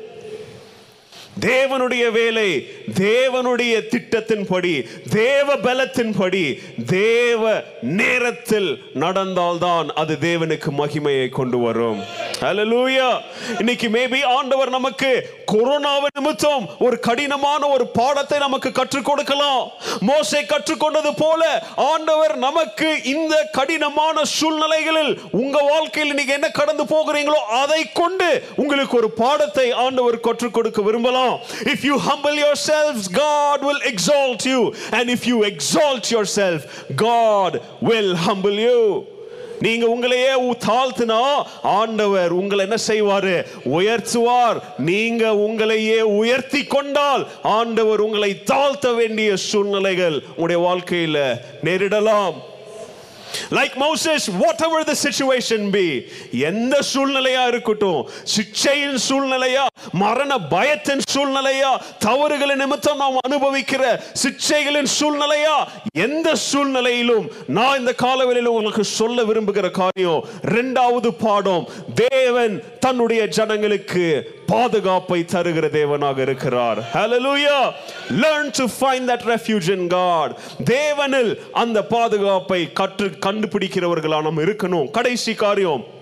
[1.42, 2.68] தேவனுடைய வேலை
[3.00, 6.44] தேவனுடைய திட்டத்தின்படி தேவ பலத்தின்படி
[6.86, 12.00] தேவ நேரத்தில் நடந்தால்தான் அது தேவனுக்கு மகிமையை கொண்டு வரும்.
[12.42, 13.22] ஹalleluya
[13.60, 15.10] இன்னைக்கு மேபி ஆண்டவர் நமக்கு
[15.52, 19.72] கொரோனாவை நிமித்தம் ஒரு கடினமான ஒரு பாடத்தை நமக்கு கற்றுக் கொடுக்கலாம்.
[20.08, 27.92] மோசை கற்றுக்கொண்டது போல ஆண்டவர் நமக்கு இந்த கடினமான சூழ்நிலைகளில் உங்க வாழ்க்கையில் நீங்க என்ன கடந்து போகிறீங்களோ அதை
[27.94, 31.24] கொண்டு உங்களுக்கு ஒரு பாடத்தை ஆண்டவர் கற்றுக் கொடுக்க விரும்பலாம்.
[31.74, 34.62] If you humble yourselves god will exalt you.
[34.92, 36.60] And if you exalt yourself
[36.96, 38.84] god will humble you.
[39.60, 40.32] நீங்க உங்களையே
[40.68, 41.22] தாழ்த்தினா
[41.64, 43.36] ஆண்டவர் உங்களை என்ன செய்வாரு?
[43.78, 44.58] உயர்த்துவார்.
[44.78, 51.20] நீங்க உங்களையே உயர்த்தி கொண்டால் ஆண்டவர் உங்களை தாழ்த்த வேண்டிய சூழ்நிலைகள் உங்களுடைய வாழ்க்கையில
[51.64, 52.36] நேரிடலாம்.
[53.58, 54.28] Like Moses
[54.66, 55.86] whatever the situation be
[56.46, 58.02] எந்த சூழ்நிலையா இருக்கட்டும்
[58.36, 59.66] சிச்சையின் சூழ்நிலையா
[60.02, 61.72] மரண பயத்தின் சூழ்நிலையா
[62.06, 63.84] தவறுகளின் நிமித்தம் நாம் அனுபவிக்கிற
[64.24, 65.56] சிச்சைகளின் சூழ்நிலையா
[66.06, 67.26] எந்த சூழ்நிலையிலும்
[67.56, 71.66] நான் இந்த காலவெளியில் உங்களுக்கு சொல்ல விரும்புகிற காரியம் இரண்டாவது பாடம்
[72.02, 74.06] தேவன் தன்னுடைய ஜனங்களுக்கு
[74.46, 76.80] பாதுகாப்பை தருகிற தேவனாக இருக்கிறார்.
[76.94, 77.72] ஹalleluya
[78.10, 80.36] learn to find that refuge in god.
[80.64, 84.92] தேவனில் அந்த பாதுகாப்பை கற்று கண்டுபிடிக்கிறவர்களா நாம் இருக்கணும்.
[84.92, 85.94] கடைசி காரியம்.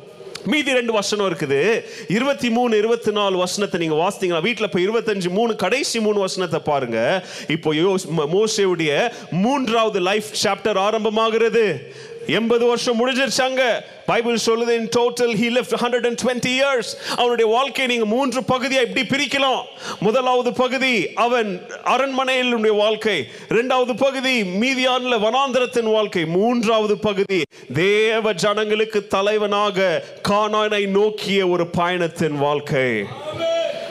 [0.45, 1.83] மீதி ரெண்டு வசனம் இருக்குது.
[2.07, 7.23] இருபத்தி மூணு இருபத்தி நாலு வசனத்தை நீங்க வாசித்தீங்களா வீட்டில் இப்போ இருபத்தஞ்சு மூணு கடைசி மூணு வசனத்தை பாருங்க.
[7.47, 11.93] இப்போ யோஸ்- ம- மோசேவுடைய மூன்றாவது லைஃப் சாப்டர் ஆரம்பமாகிறது.
[12.27, 13.61] எண்பது வருஷம் முடிஞ்சிருச்சாங்க
[14.05, 18.87] பைபிள் சொல்லுது in total he left hundred and twenty years அவனுடைய வாழ்க்கையை நீங்க மூன்று பகுதியாக
[18.87, 19.63] இப்படி பிரிக்கலாம்.
[19.99, 23.27] முதலாவது பகுதி அவன் அரண்மனையினுடைய வாழ்க்கை.
[23.49, 26.25] ரெண்டாவது பகுதி மீதியான வனாந்திரத்தின் வாழ்க்கை.
[26.25, 27.41] மூன்றாவது பகுதி
[27.73, 33.03] தேவ ஜனங்களுக்கு தலைவனாக கானானை நோக்கிய ஒரு பயணத்தின் வாழ்க்கை.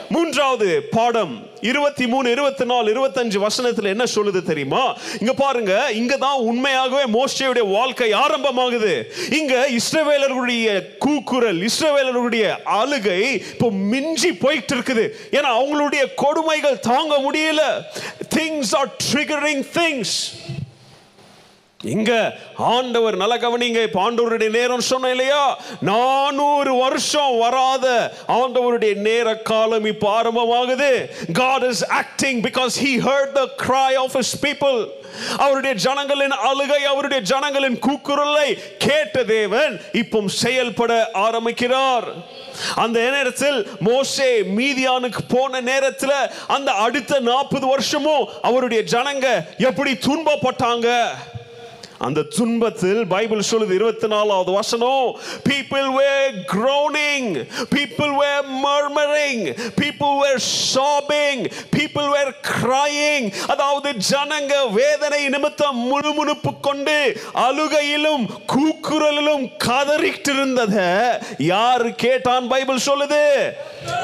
[0.09, 4.83] மூன்றாவது பாடம் இருபத்தி மூணு இருபத்தி நாலு இருபத்தஞ்சு வசனத்தில் என்ன சொல்லுது தெரியுமா?
[5.19, 8.93] இங்க பாருங்க இங்க தான் உண்மையாகவே மோசையுடைய வாழ்க்கை ஆரம்பமாகுது.
[9.39, 10.67] இங்க இஸ்ரவேலர்களுடைய
[11.05, 12.45] கூக்குரல் இஸ்ரவேலர்களுடைய
[12.79, 13.21] அழுகை
[13.53, 17.63] இப்போ மிஞ்சி போயிட்டு இருக்குது ஏன்னா அவங்களுடைய கொடுமைகள் தாங்க முடியல.
[18.37, 20.17] திங்ஸ் ஆர் ட்ரிகரிங் திங்ஸ்
[21.83, 22.11] இங்க
[22.57, 30.21] ஆண்டவர் நல்ல கவனிங்க இப்ப ஆண்டவருடைய நேரம் சொன்ன இல்லையா நானூறு வருஷம் வராத ஆண்டவருடைய நேர காலம் இப்ப
[30.21, 30.91] ஆரம்பமாகுது.
[31.33, 34.77] God is acting because he heard the cry of his people.
[35.37, 42.07] அவருடைய ஜனங்களின் அழுகை அவருடைய ஜனங்களின் கூக்குரலை கேட்ட தேவன் இப்போ செயல்பட ஆரம்பிக்கிறார்.
[42.75, 46.17] அந்த நேரத்தில் மோசே மீதியானுக்கு போன நேரத்தில்
[46.47, 49.27] அந்த அடுத்த நாற்பது வருஷமும் அவருடைய ஜனங்க
[49.57, 50.89] எப்படி துன்பப்பட்டாங்க?
[52.03, 55.19] அந்த துன்பத்தில் பைபிள் சொல்லுது இருபத்தி நாலாவது வசனம்.
[55.49, 57.27] People were groaning
[57.75, 59.41] people were murmuring
[59.81, 60.41] people were
[60.73, 63.33] sobbing people were crying.
[63.47, 70.77] அதாவது ஜனங்க வேதனை நிமித்தம் முழுமுணுப்பு கொண்டு அழுகையிலும் கூக்குரலிலும் கதறிட்டு இருந்தத
[71.37, 73.23] யார் கேட்டான் பைபிள் சொல்லுது?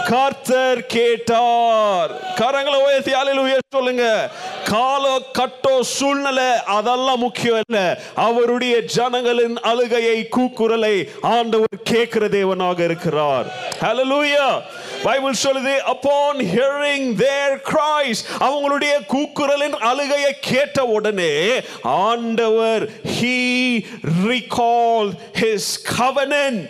[0.10, 2.12] கர்த்தர் கேட்டார்.
[2.36, 4.30] கரங்களை உயர்த்தி அலையில சொல்லுங்க.
[4.64, 7.89] காலோ கட்டோ சூழ்நிலை அதெல்லாம் முக்கியம் இல்லை.
[8.16, 13.48] அவருடைய ஜனங்களின் அழுகையை கூக்குரலை ஆண்டவர் கேட்கிற தேவனாக இருக்கிறார்.
[13.82, 14.48] ஹalleluya
[15.04, 21.34] பைபிள் சொல்லுது upon hearing their cries அவங்களுடைய கூக்குரலின் அழுகையை கேட்ட உடனே
[21.82, 22.84] ஆண்டவர்
[23.20, 23.40] he
[24.32, 25.14] recalled
[25.44, 25.64] his
[25.98, 26.70] covenant.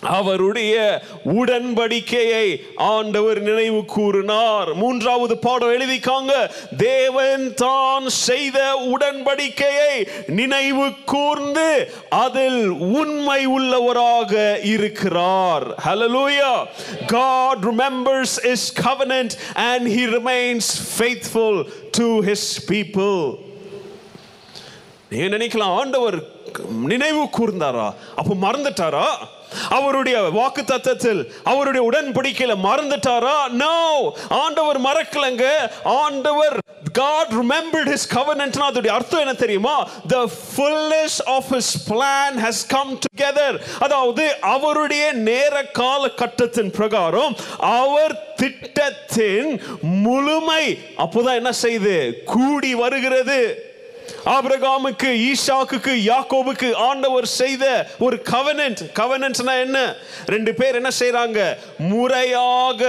[0.00, 4.74] அவருடைய உடன்படிக்கையை ஆண்டவர் நினைவு கூறினார்.
[4.74, 6.50] மூன்றாவது பாடம் எழுதிக்காங்க.
[6.76, 15.66] தேவன் தான் செய்த உடன்படிக்கையை நினைவு கூர்ந்து அதில் உண்மை உள்ளவராக இருக்கிறார்.
[15.86, 16.66] ஹalleluya
[17.06, 20.66] God remembers his covenant and he remains
[20.98, 23.38] faithful to his people.
[25.10, 26.22] நீங்க நினைக்கலாம் ஆண்டவர்
[26.84, 27.94] நினைவு கூர்ந்தாரா?
[28.16, 29.06] அப்போ மறந்துட்டாரா?
[29.70, 33.48] அவருடைய வாக்கு தத்தத்தில் அவருடைய உடன்படிக்கையில மறந்துட்டாரா?
[33.48, 35.48] நோ ஆண்டவர் மறக்கலங்க.
[35.84, 36.58] ஆண்டவர்
[36.98, 38.56] God remembered his covenant.
[38.56, 39.88] அதோட அர்த்தம் என்ன தெரியுமா?
[40.10, 40.24] The
[40.56, 43.60] fullness of his plan has come together.
[43.78, 52.22] அதாவது அவருடைய நேர கால கட்டத்தின் பிரகாரம் அவர் திட்டத்தின் முழுமை அப்போதான் என்ன செய்து?
[52.24, 53.67] கூடி வருகிறது.
[54.34, 57.64] ஆபிரகாமுக்கு ஈசாக்குக்கு யாக்கோபுக்கு ஆண்டவர் செய்த
[57.98, 59.78] ஒரு கவனன்ட் கவனன்ட்னா என்ன?
[60.26, 61.40] ரெண்டு பேர் என்ன செய்யறாங்க
[61.92, 62.82] முறையாக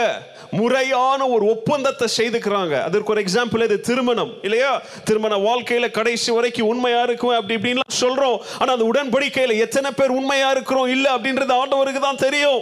[0.51, 2.81] முறையான ஒரு ஒப்பந்தத்தை செய்துக்கிறாங்க.
[2.81, 4.81] அதற்கு ஒரு எக்ஸாம்பிள் இது திருமணம் இல்லையா?
[5.03, 8.39] திருமண வாழ்க்கையில கடைசி வரைக்கும் உண்மையா இருக்கும் அப்படி இப்படின்லாம் சொல்றோம்.
[8.59, 12.61] ஆனா அந்த உடன்படிக்கையில எத்தனை பேர் உண்மையா இருக்கிறோம் இல்ல அப்படின்றது ஆண்டவருக்கு தான் தெரியும்.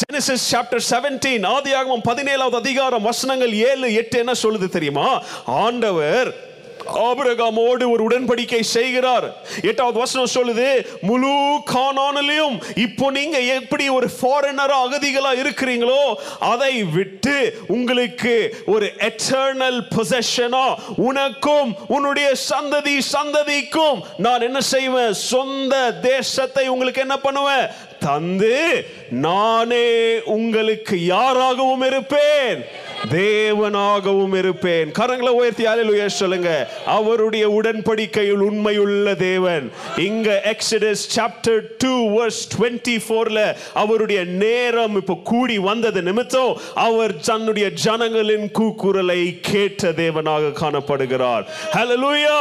[0.00, 5.22] ஜெனசிஸ் சாப்டர் 17 ஆதியாகமம் பதினேழாவது அதிகாரம் வசனங்கள் ஏழு எட்டு என்ன சொல்லுது தெரியுமா?
[5.44, 6.45] ஆண்டவர்
[6.86, 9.42] ஆபிரகாமோடு ஒரு உடன்படிக்கை செய்கிறார்.
[9.62, 18.54] எட்டாவது வசனம் சொல்லுது முழு கானானிலையும் இப்போ நீங்க எப்படி ஒரு ஃபாரினரா அகதிகளா இருக்கிறீங்களோ அதை விட்டு உங்களுக்கு
[18.66, 25.12] ஒரு எட்டர்னல் பொசஷனா உனக்கும் உன்னுடைய சந்ததி சந்ததிக்கும் நான் என்ன செய்வேன்?
[25.12, 27.68] சொந்த தேசத்தை உங்களுக்கு என்ன பண்ணுவேன்?
[27.98, 32.64] தந்து நானே உங்களுக்கு யாராகவும் இருப்பேன்.
[33.14, 34.88] தேவனாகவும் இருப்பேன்.
[34.98, 36.50] கரங்களை உயர்த்தி அல்லேலூயா சொல்லுங்க.
[36.98, 39.64] அவருடைய உடன்படிக்கையில் உண்மையுள்ள தேவன்.
[40.08, 43.38] இங்க எக்ஸிடஸ் சாப்டர் 2 வெர்ஸ் 24ல
[43.82, 46.52] அவருடைய நேரம் இப்போ கூடி வந்தது நிமித்தம்
[46.86, 49.20] அவர் தன்னுடைய ஜனங்களின் கூக்குரலை
[49.50, 51.44] கேட்ட தேவனாக காணப்படுகிறார்.
[51.76, 52.38] ஹலலூயா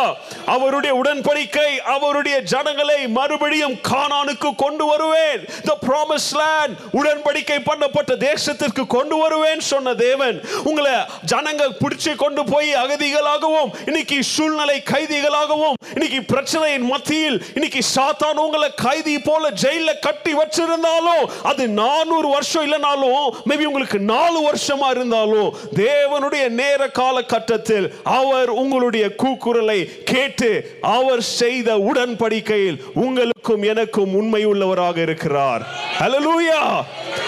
[0.56, 5.42] அவருடைய உடன்படிக்கை அவருடைய ஜனங்களை மறுபடியும் கானானுக்கு கொண்டு வருவேன்.
[5.70, 10.44] த ப்ராமிஸ் லேண்ட் உடன்படிக்கை பண்ணப்பட்ட தேசத்திற்கு கொண்டு வருவேன் சொன்ன தேவன்.
[10.64, 18.70] உங்களை ஜனங்கள் பிடிச்சு கொண்டு போய் அகதிகளாகவும் இன்னைக்கு சூழ்நிலை கைதிகளாகவும் இன்னைக்கு பிரச்சனையின் மத்தியில் இன்னைக்கு சாத்தான் உங்களை
[18.82, 23.04] கைதி போல ஜெயில கட்டி வச்சிருந்தாலும் அது நானூறு வருஷம் இல்லைனாலும்
[23.50, 30.52] மேபி உங்களுக்கு நாலு வருஷமா இருந்தாலும் தேவனுடைய நேர கால கட்டத்தில் அவர் உங்களுடைய கூக்குரலை கேட்டு
[30.96, 35.64] அவர் செய்த உடன்படிக்கையில் உங்கள் உங்களுக்கும் எனக்கும் உண்மை உள்ளவராக இருக்கிறார்.
[36.00, 36.62] ஹலலூயா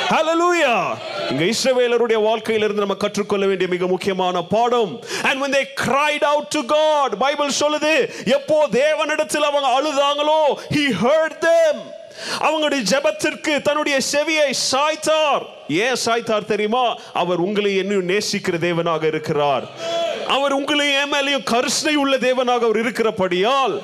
[0.09, 0.75] ஹலலூயா
[1.29, 4.93] இங்க இஸ்ரவேலருடைய வாழ்க்கையிலிருந்து நம்ம கற்றுக்கொள்ள வேண்டிய மிக முக்கியமான பாடம்.
[5.23, 7.93] And when they cried out to god Bible சொல்லுது
[8.25, 10.41] எப்போ தேவனிடத்தில் அவங்க அழுதாங்களோ
[10.75, 11.75] he heard them.
[12.39, 15.43] அவங்களுடைய ஜெபத்திற்கு தன்னுடைய செவியை சாய்த்தார்.
[15.67, 16.85] ஏன் சாய்த்தார் தெரியுமா?
[17.13, 19.67] அவர் உங்களை என்னையும் நேசிக்கிற தேவனாக இருக்கிறார்.
[20.27, 23.81] அவர் உங்களையும் என் மேலேயும் உள்ள தேவனாக அவர் இருக்கிறபடியால்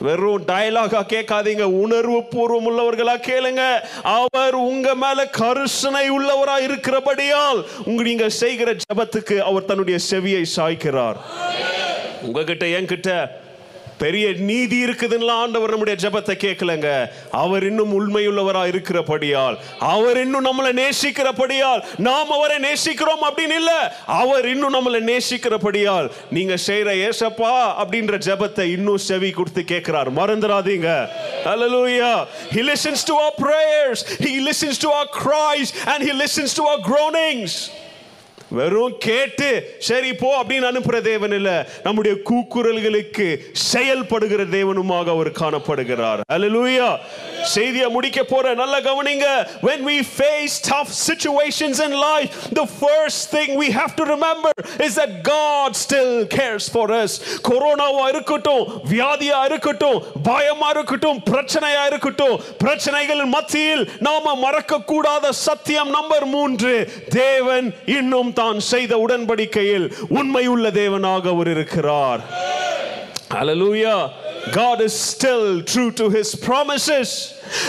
[0.00, 1.62] வெறும் டயலாகா கேட்காதீங்க.
[1.62, 3.62] உணர்வு பூர்வம் உள்ளவர்களா கேளுங்க.
[4.02, 11.16] அவர் உங்க மேல கருசனை உள்ளவரா இருக்கிறபடியால் உங்க நீங்க செய்கிற ஜெபத்துக்கு அவர் தன்னுடைய செவியை சாய்க்கிறார்.
[12.22, 13.30] உங்ககிட்ட என்கிட்ட
[13.98, 16.88] பெரிய நீதி இருக்குதுன்னா ஆண்டவர் நம்முடைய ஜெபத்தை கேட்கலங்க
[17.42, 19.56] அவர் இன்னும் உண்மையுள்ளவராக இருக்கிறபடியால்
[19.92, 23.78] அவர் இன்னும் நம்மளை நேசிக்கிறபடியால் நாம் அவரை நேசிக்கிறோம் அப்படின்னு இல்லை
[24.20, 30.90] அவர் இன்னும் நம்மளை நேசிக்கிறபடியால் நீங்க செய்யற ஏசப்பா அப்படின்ற ஜெபத்தை இன்னும் செவி கொடுத்து கேட்கிறார் மறந்துடாதீங்க
[31.46, 32.14] Hallelujah.
[32.50, 33.98] He listens to our prayers.
[34.18, 37.54] He listens to our cries and he listens to our groanings.
[38.48, 41.68] வெறும் கேட்டு சரி போ அப்படின்னு அனுப்புற தேவன் இல்ல.
[41.82, 46.20] நம்முடைய கூக்குரல்களுக்கு செயல்படுகிற தேவனுமாக அவர் காணப்படுகிறார்.
[46.32, 46.96] அல்லேலூயா
[47.54, 49.26] செய்தியை முடிக்க போற நல்ல கவனிங்க
[49.66, 52.30] when we face tough situations in life
[52.60, 54.52] the first thing we have to remember
[54.86, 57.12] is that God still cares for us
[57.48, 66.26] கொரோனாவா இருக்கட்டும் வியாதியா இருக்கட்டும் பயமா இருக்கட்டும் பிரச்சனையா இருக்கட்டும் பிரச்சனைகள் மத்தியில் நாம மறக்க கூடாத சத்தியம் நம்பர்
[66.26, 66.74] மூன்று
[67.18, 67.68] தேவன்
[67.98, 69.88] இன்னும் தான் செய்த உடன்படிக்கையில்
[70.18, 72.22] உண்மையுள்ள தேவனாக அவர் இருக்கிறார்
[73.28, 74.00] Hallelujah.
[74.52, 77.08] God is still true to his promises.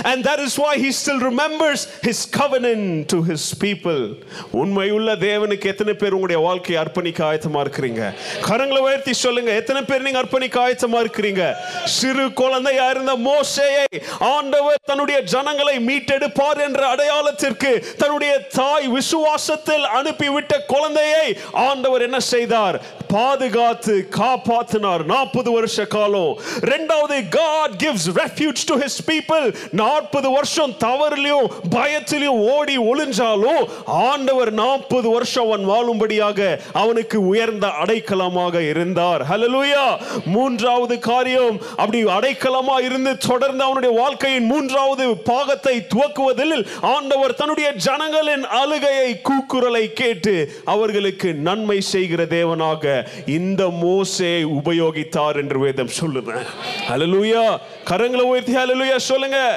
[0.03, 4.15] And that is why he still remembers his covenant to his people.
[4.51, 8.13] உண்மையுள்ள தேவனுக்கு எத்தனை பேர் உங்களுடைய வாழ்க்கையை அர்ப்பணிக்க ஆயத்தமா இருக்கிறீங்க?
[8.41, 9.51] கரங்களை உயர்த்தி சொல்லுங்க.
[9.51, 11.53] எத்தனை பேர் நீங்க அர்ப்பணிக்க ஆயத்தமா இருக்கிறீங்க?
[11.85, 21.37] சிறு குழந்தையா இருந்த மோசையை ஆண்டவர் தன்னுடைய ஜனங்களை மீட்டெடுப்பார் என்ற அடையாளத்திற்கு தன்னுடைய தாய் விசுவாசத்தில் அனுப்பிவிட்ட குழந்தையை
[21.51, 22.81] ஆண்டவர் என்ன செய்தார்?
[23.07, 25.03] பாதுகாத்து காப்பாத்தினார்.
[25.03, 26.39] நாற்பது வருஷ காலம்.
[26.61, 29.55] இரண்டாவது God gives refuge to his people.
[29.71, 39.21] நாற்பது வருஷம் தவறுலையும் பயத்திலையும் ஓடி ஒளிஞ்சாலும் ஆண்டவர் நாற்பது வருஷம் அவன் வாழும்படியாக அவனுக்கு உயர்ந்த அடைக்கலமாக இருந்தார்.
[39.31, 48.43] ஹலலூயா மூன்றாவது காரியம் அப்படி அடைக்கலமா இருந்து தொடர்ந்து அவனுடைய வாழ்க்கையின் மூன்றாவது பாகத்தை துவக்குவதில் ஆண்டவர் தன்னுடைய ஜனங்களின்
[48.43, 56.45] அழுகையை கூக்குரலை கேட்டு அவர்களுக்கு நன்மை செய்கிற தேவனாக இந்த மோசே உபயோகித்தார் என்று வேதம் சொல்லுவேன்
[56.87, 59.56] அலலுயா கரங்களை உயர்த்தி அலலுயா சொல்லுங்க.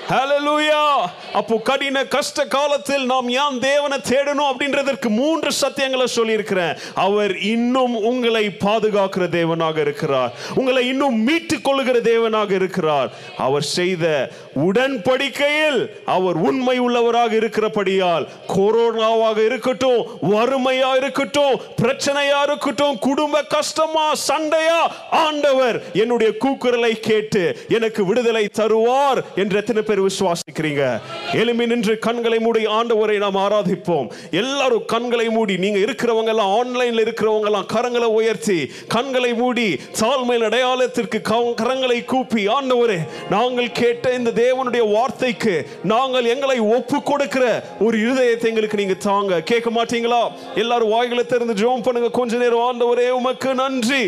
[1.33, 6.77] அப்போ கடின கஷ்ட காலத்தில் நாம் ஏன் தேவனை தேடணும் அப்படின்றதற்கு மூன்று சத்தியங்களை சொல்லியிருக்கிறேன்.
[6.93, 10.31] அவர் இன்னும் உங்களை பாதுகாக்கிற தேவனாக இருக்கிறார்.
[10.55, 13.11] உங்களை இன்னும் மீட்டுக் கொள்ளுகிற தேவனாக இருக்கிறார்.
[13.37, 24.13] அவர் செய்த உடன்படிக்கையில் அவர் உண்மை உள்ளவராக இருக்கிறபடியால் கொரோனாவாக இருக்கட்டும் வறுமையா இருக்கட்டும் பிரச்சனையா இருக்கட்டும் குடும்ப கஷ்டமா
[24.13, 30.83] சண்டையா ஆண்டவர் என்னுடைய கூக்குரலை கேட்டு எனக்கு விடுதலை தருவார் என்று எத்தனை பேர் விசுவாசிக்கிறீங்க.
[31.31, 34.07] எலும்பி நின்று கண்களை மூடி ஆண்டவரை நாம் ஆராதிப்போம்.
[34.31, 39.67] எல்லாரும் கண்களை மூடி நீங்க இருக்கிறவங்க எல்லாம் ஆன்லைன்ல இருக்கிறவங்க எல்லாம் கரங்களை உயர்த்தி கண்களை மூடி
[39.99, 41.19] தாழ்மையின் அடையாளத்திற்கு
[41.61, 42.99] கரங்களை கூப்பி ஆண்டவரே
[43.29, 47.45] நாங்கள் கேட்ட இந்த தேவனுடைய வார்த்தைக்கு நாங்கள் எங்களை ஒப்பு கொடுக்கிற
[47.79, 49.41] ஒரு இருதயத்தை எங்களுக்கு நீங்க தாங்க.
[49.41, 50.21] கேட்க மாட்டீங்களா?
[50.55, 52.09] எல்லாரும் வாய்களை திறந்து ஜெபம் பண்ணுங்க.
[52.09, 54.03] கொஞ்ச நேரம் ஆண்டவரே உமக்கு நன்றி.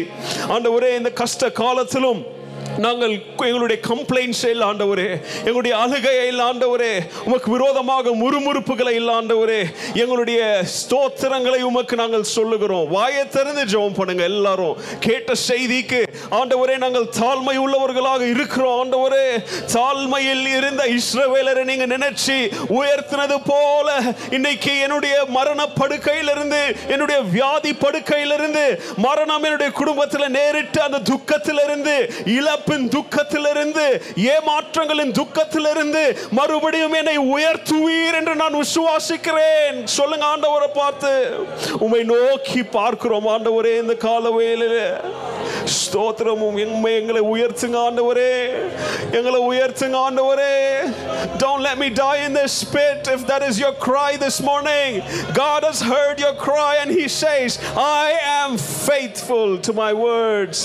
[0.50, 2.42] ஆண்டவரே இந்த கஷ்ட காலத்திலும்
[2.78, 5.08] நாங்கள் எங்களுடைய கம்ப்ளைண்ட்ஸ் இல்லை ஆண்டவரே
[5.46, 6.92] எங்களுடைய அழுகையை இல்லை ஆண்டவரே
[7.24, 9.60] உமக்கு விரோதமாக முறுமுறுப்புகளை இல்லை ஆண்டவரே
[9.94, 12.88] எங்களுடைய ஸ்தோத்திரங்களை உமக்கு நாங்கள் சொல்லுகிறோம்.
[12.88, 14.78] வாயை திறந்து ஜெபம் பண்ணுங்க எல்லாரும்.
[15.00, 16.02] கேட்ட செய்திக்கு
[16.40, 18.78] ஆண்டவரே நாங்கள் தாழ்மை உள்ளவர்களாக இருக்கிறோம்.
[18.84, 19.26] ஆண்டவரே
[19.74, 22.38] தாழ்மையில் இருந்த இஸ்ரவேலரை நீங்க நினைச்சு
[22.80, 23.90] உயர்த்தினது போல
[24.30, 28.66] இன்னைக்கு என்னுடைய மரண படுக்கையிலிருந்து என்னுடைய வியாதி படுக்கையிலிருந்து
[28.98, 31.96] மரணம் என்னுடைய குடும்பத்தில் நேரிட்டு அந்த துக்கத்திலிருந்து
[32.64, 33.86] இழப்பின் துக்கத்திலிருந்து
[34.32, 39.78] ஏமாற்றங்களின் துக்கத்திலிருந்து மறுபடியும் என்னை உயர்த்துவீர் என்று நான் விசுவாசிக்கிறேன்.
[39.98, 41.12] சொல்லுங்க ஆண்டவரை பார்த்து.
[41.80, 44.78] உமை நோக்கி பார்க்கிறோம் ஆண்டவரே இந்த கால வேளையில
[45.78, 48.34] ஸ்தோத்திரமும் எம்மை எங்களை உயர்த்துங்க ஆண்டவரே.
[49.18, 50.56] எங்களை உயர்த்துங்க ஆண்டவரே.
[51.44, 55.02] Don't let me die in this pit if that is your cry this morning.
[55.44, 58.08] God has heard your cry and he says I
[58.42, 58.52] am
[58.90, 60.60] faithful to my words.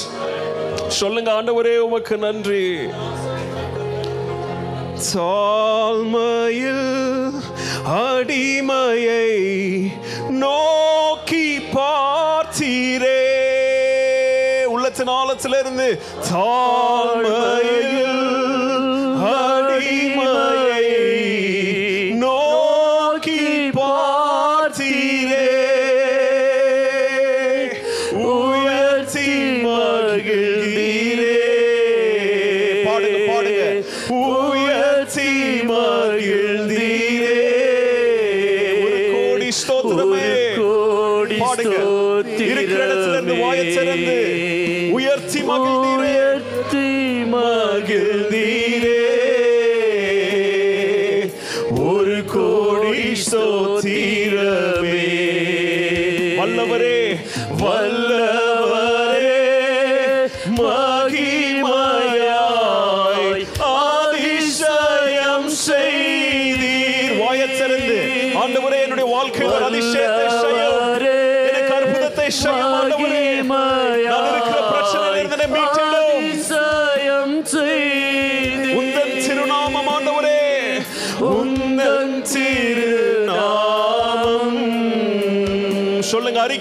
[1.01, 2.65] சொல்லுங்க ஆண்டவரே உமக்கு நன்றி.
[5.13, 6.89] சால்மையில்
[7.99, 9.29] அடிமையை
[10.43, 13.23] நோக்கி பார்த்தீரே.
[14.65, 15.89] உள்ளத்தின் ஆழத்திலிருந்து
[16.31, 17.98] சால்மையில்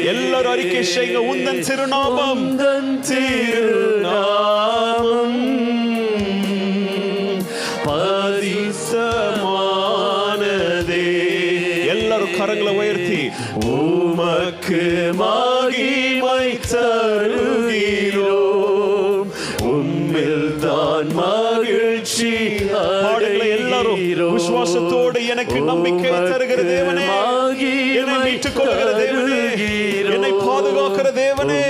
[0.05, 2.59] எல்லாரும் அறிக்கை செய்யுங்க உந்தன் திருநாமம்.
[2.59, 3.89] உந்தன் திருநாமம்.
[7.85, 8.67] பரிசுத்தமானதே.
[11.87, 13.31] எல்லாரும் கரங்களை உயர்த்தி.
[13.67, 18.40] உமக்கு மகிமை தருகிறோம்.
[21.03, 21.13] தான்
[21.61, 22.31] மகிழ்ச்சி
[23.51, 24.01] எல்லாரும்
[24.35, 27.05] விசுவாசத்தோடு எனக்கு நம்பிக்கை தருகிற தேவனே
[28.01, 29.41] என்னை மீட்டுக் கொள்கிற தேவனே
[30.15, 31.63] என்னை பாதுகாக்கிற தேவனே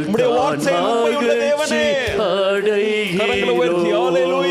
[0.00, 1.84] உம்முடைய வார்த்தை உண்மையுள்ள தேவனே.
[3.18, 4.47] கரங்களை உயர்த்தி ஹalleluya